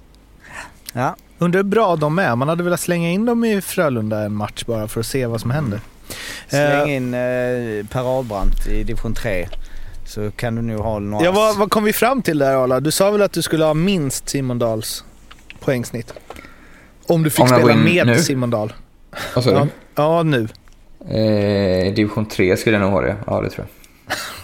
[0.93, 2.37] Ja, Undrar hur bra de är.
[2.37, 5.41] Man hade velat slänga in dem i Frölunda en match bara för att se vad
[5.41, 5.81] som händer.
[6.49, 9.49] släng Eh, in eh, Per Ahlbrandt i division 3.
[10.07, 11.25] Så kan du nog ha några...
[11.25, 12.81] Ja, vad, vad kom vi fram till där Arla?
[12.81, 15.05] Du sa väl att du skulle ha minst Simon Dahls
[15.61, 16.15] poängsnitt?
[17.07, 18.19] Om du fick Om spela med nu?
[18.19, 18.73] Simon Dahl.
[19.35, 19.69] Vad sa Ja, du?
[19.95, 20.49] ja, nu.
[21.01, 23.17] Eh, division 3 skulle jag nog ha det.
[23.27, 23.67] Ja, det tror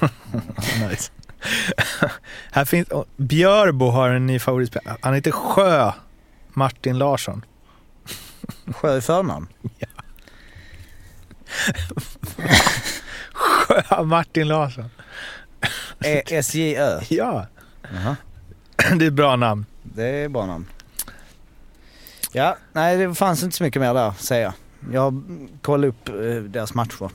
[0.00, 0.10] jag.
[0.90, 1.10] Nice.
[2.52, 4.96] Här finns, Björbo har en ny favoritspelare.
[5.00, 5.92] Han heter Sjö
[6.56, 7.44] Martin Larsson.
[8.74, 9.46] Sjö i förnamn.
[13.32, 14.90] Sjö Martin Larsson.
[16.04, 17.00] E- S-J-Ö.
[17.08, 17.46] Ja,
[17.94, 18.16] Jaha.
[18.96, 19.66] det är ett bra namn.
[19.82, 20.66] Det är bra namn.
[22.32, 24.52] Ja, nej det fanns inte så mycket mer där säger jag.
[24.92, 25.22] Jag har
[25.62, 27.10] kollat upp eh, deras matcher.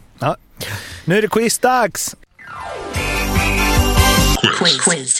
[1.06, 2.16] Nu är det quizdags!
[4.86, 5.20] Quiz.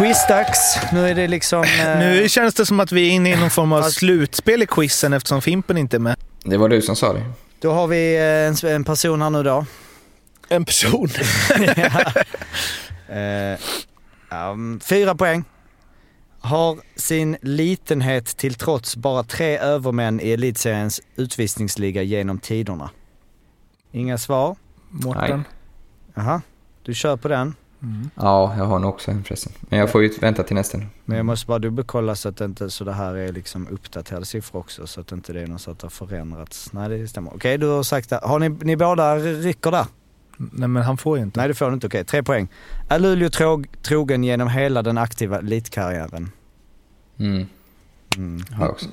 [0.00, 0.78] Quizdags.
[0.92, 1.62] Nu är det liksom...
[1.80, 4.66] eh, Nu känns det som att vi är inne i någon form av slutspel i
[4.66, 6.16] quizen eftersom Fimpen inte är med.
[6.44, 7.24] Det var du som sa det.
[7.60, 9.66] Då har vi eh, en, en person här nu då.
[10.48, 11.08] En person.
[13.08, 13.58] Eh,
[14.50, 15.44] um, fyra poäng.
[16.40, 22.90] Har sin litenhet till trots bara tre övermän i elitseriens utvisningsliga genom tiderna.
[23.92, 24.56] Inga svar?
[24.88, 25.44] Mårten.
[26.14, 26.42] Jaha,
[26.82, 27.54] du kör på den.
[28.14, 29.52] Ja, jag har nog också en förresten.
[29.60, 30.78] Men jag får ju vänta till nästa.
[31.04, 34.26] Men jag måste bara dubbelkolla så att det inte, så det här är liksom uppdaterade
[34.26, 36.72] siffror också så att inte det är något så att det har förändrats.
[36.72, 37.34] Nej det stämmer.
[37.34, 38.20] Okej du har sagt det.
[38.22, 39.86] Har ni, ni båda rycker där?
[40.36, 41.40] Nej men han får ju inte.
[41.40, 42.04] Nej det får du inte, okej.
[42.04, 42.48] Tre poäng.
[42.88, 46.30] Är Luleå trog, trogen genom hela den aktiva elitkarriären?
[47.18, 47.46] Mm,
[48.16, 48.42] Mm.
[48.52, 48.86] har jag också.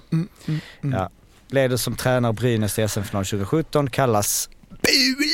[0.81, 1.09] Ja.
[1.47, 5.26] Leder som tränare Brynäs i SM-final 2017, kallas Bulan!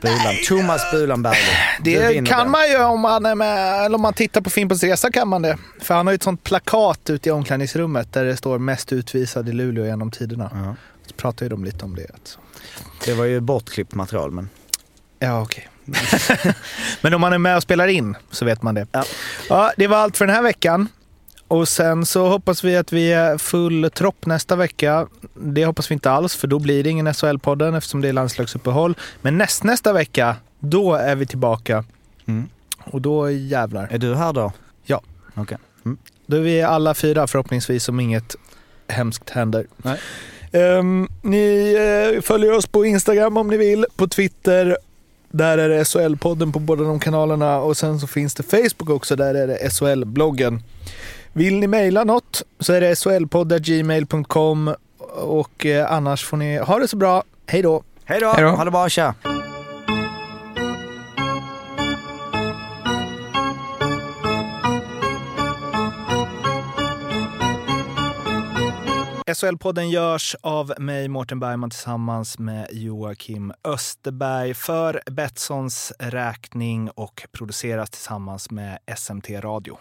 [0.00, 0.34] Bulan.
[0.48, 1.56] Thomas Bulan Berglund.
[1.80, 2.50] Det kan den.
[2.50, 5.42] man ju om man är med, eller om man tittar på Fimpens Resa kan man
[5.42, 5.58] det.
[5.80, 9.48] För han har ju ett sånt plakat ute i omklädningsrummet där det står mest utvisad
[9.48, 10.50] i Luleå genom tiderna.
[10.54, 10.74] Ja.
[11.06, 12.06] Så pratar ju de lite om det.
[12.14, 12.38] Alltså.
[13.04, 14.48] Det var ju bortklippt material men.
[15.18, 15.68] Ja, okej.
[17.00, 18.86] Men om man är med och spelar in så vet man det.
[18.92, 19.04] Ja.
[19.48, 20.88] Ja, det var allt för den här veckan.
[21.50, 25.06] Och sen så hoppas vi att vi är full tropp nästa vecka.
[25.34, 28.94] Det hoppas vi inte alls, för då blir det ingen SHL-podden eftersom det är landslagsuppehåll.
[29.22, 31.84] Men näst, nästa vecka, då är vi tillbaka.
[32.26, 32.48] Mm.
[32.84, 33.88] Och då jävlar.
[33.90, 34.52] Är du här då?
[34.84, 35.00] Ja.
[35.34, 35.58] Okej.
[36.26, 38.36] Då är vi alla fyra förhoppningsvis om inget
[38.88, 39.66] hemskt händer.
[39.76, 39.98] Nej.
[40.52, 41.74] Ehm, ni
[42.14, 44.76] eh, följer oss på Instagram om ni vill, på Twitter.
[45.30, 49.16] Där är det SHL-podden på båda de kanalerna och sen så finns det Facebook också,
[49.16, 50.62] där är det SHL-bloggen.
[51.32, 54.74] Vill ni mejla något så är det shlpodd.gmail.com
[55.14, 57.22] och eh, annars får ni ha det så bra.
[57.46, 57.82] Hej då!
[58.04, 58.32] Hej då!
[58.32, 58.50] Hej då.
[58.50, 59.14] Ha det bra, tja!
[69.34, 77.90] SHL-podden görs av mig, Mårten Bergman, tillsammans med Joakim Österberg för Betssons räkning och produceras
[77.90, 79.78] tillsammans med SMT Radio.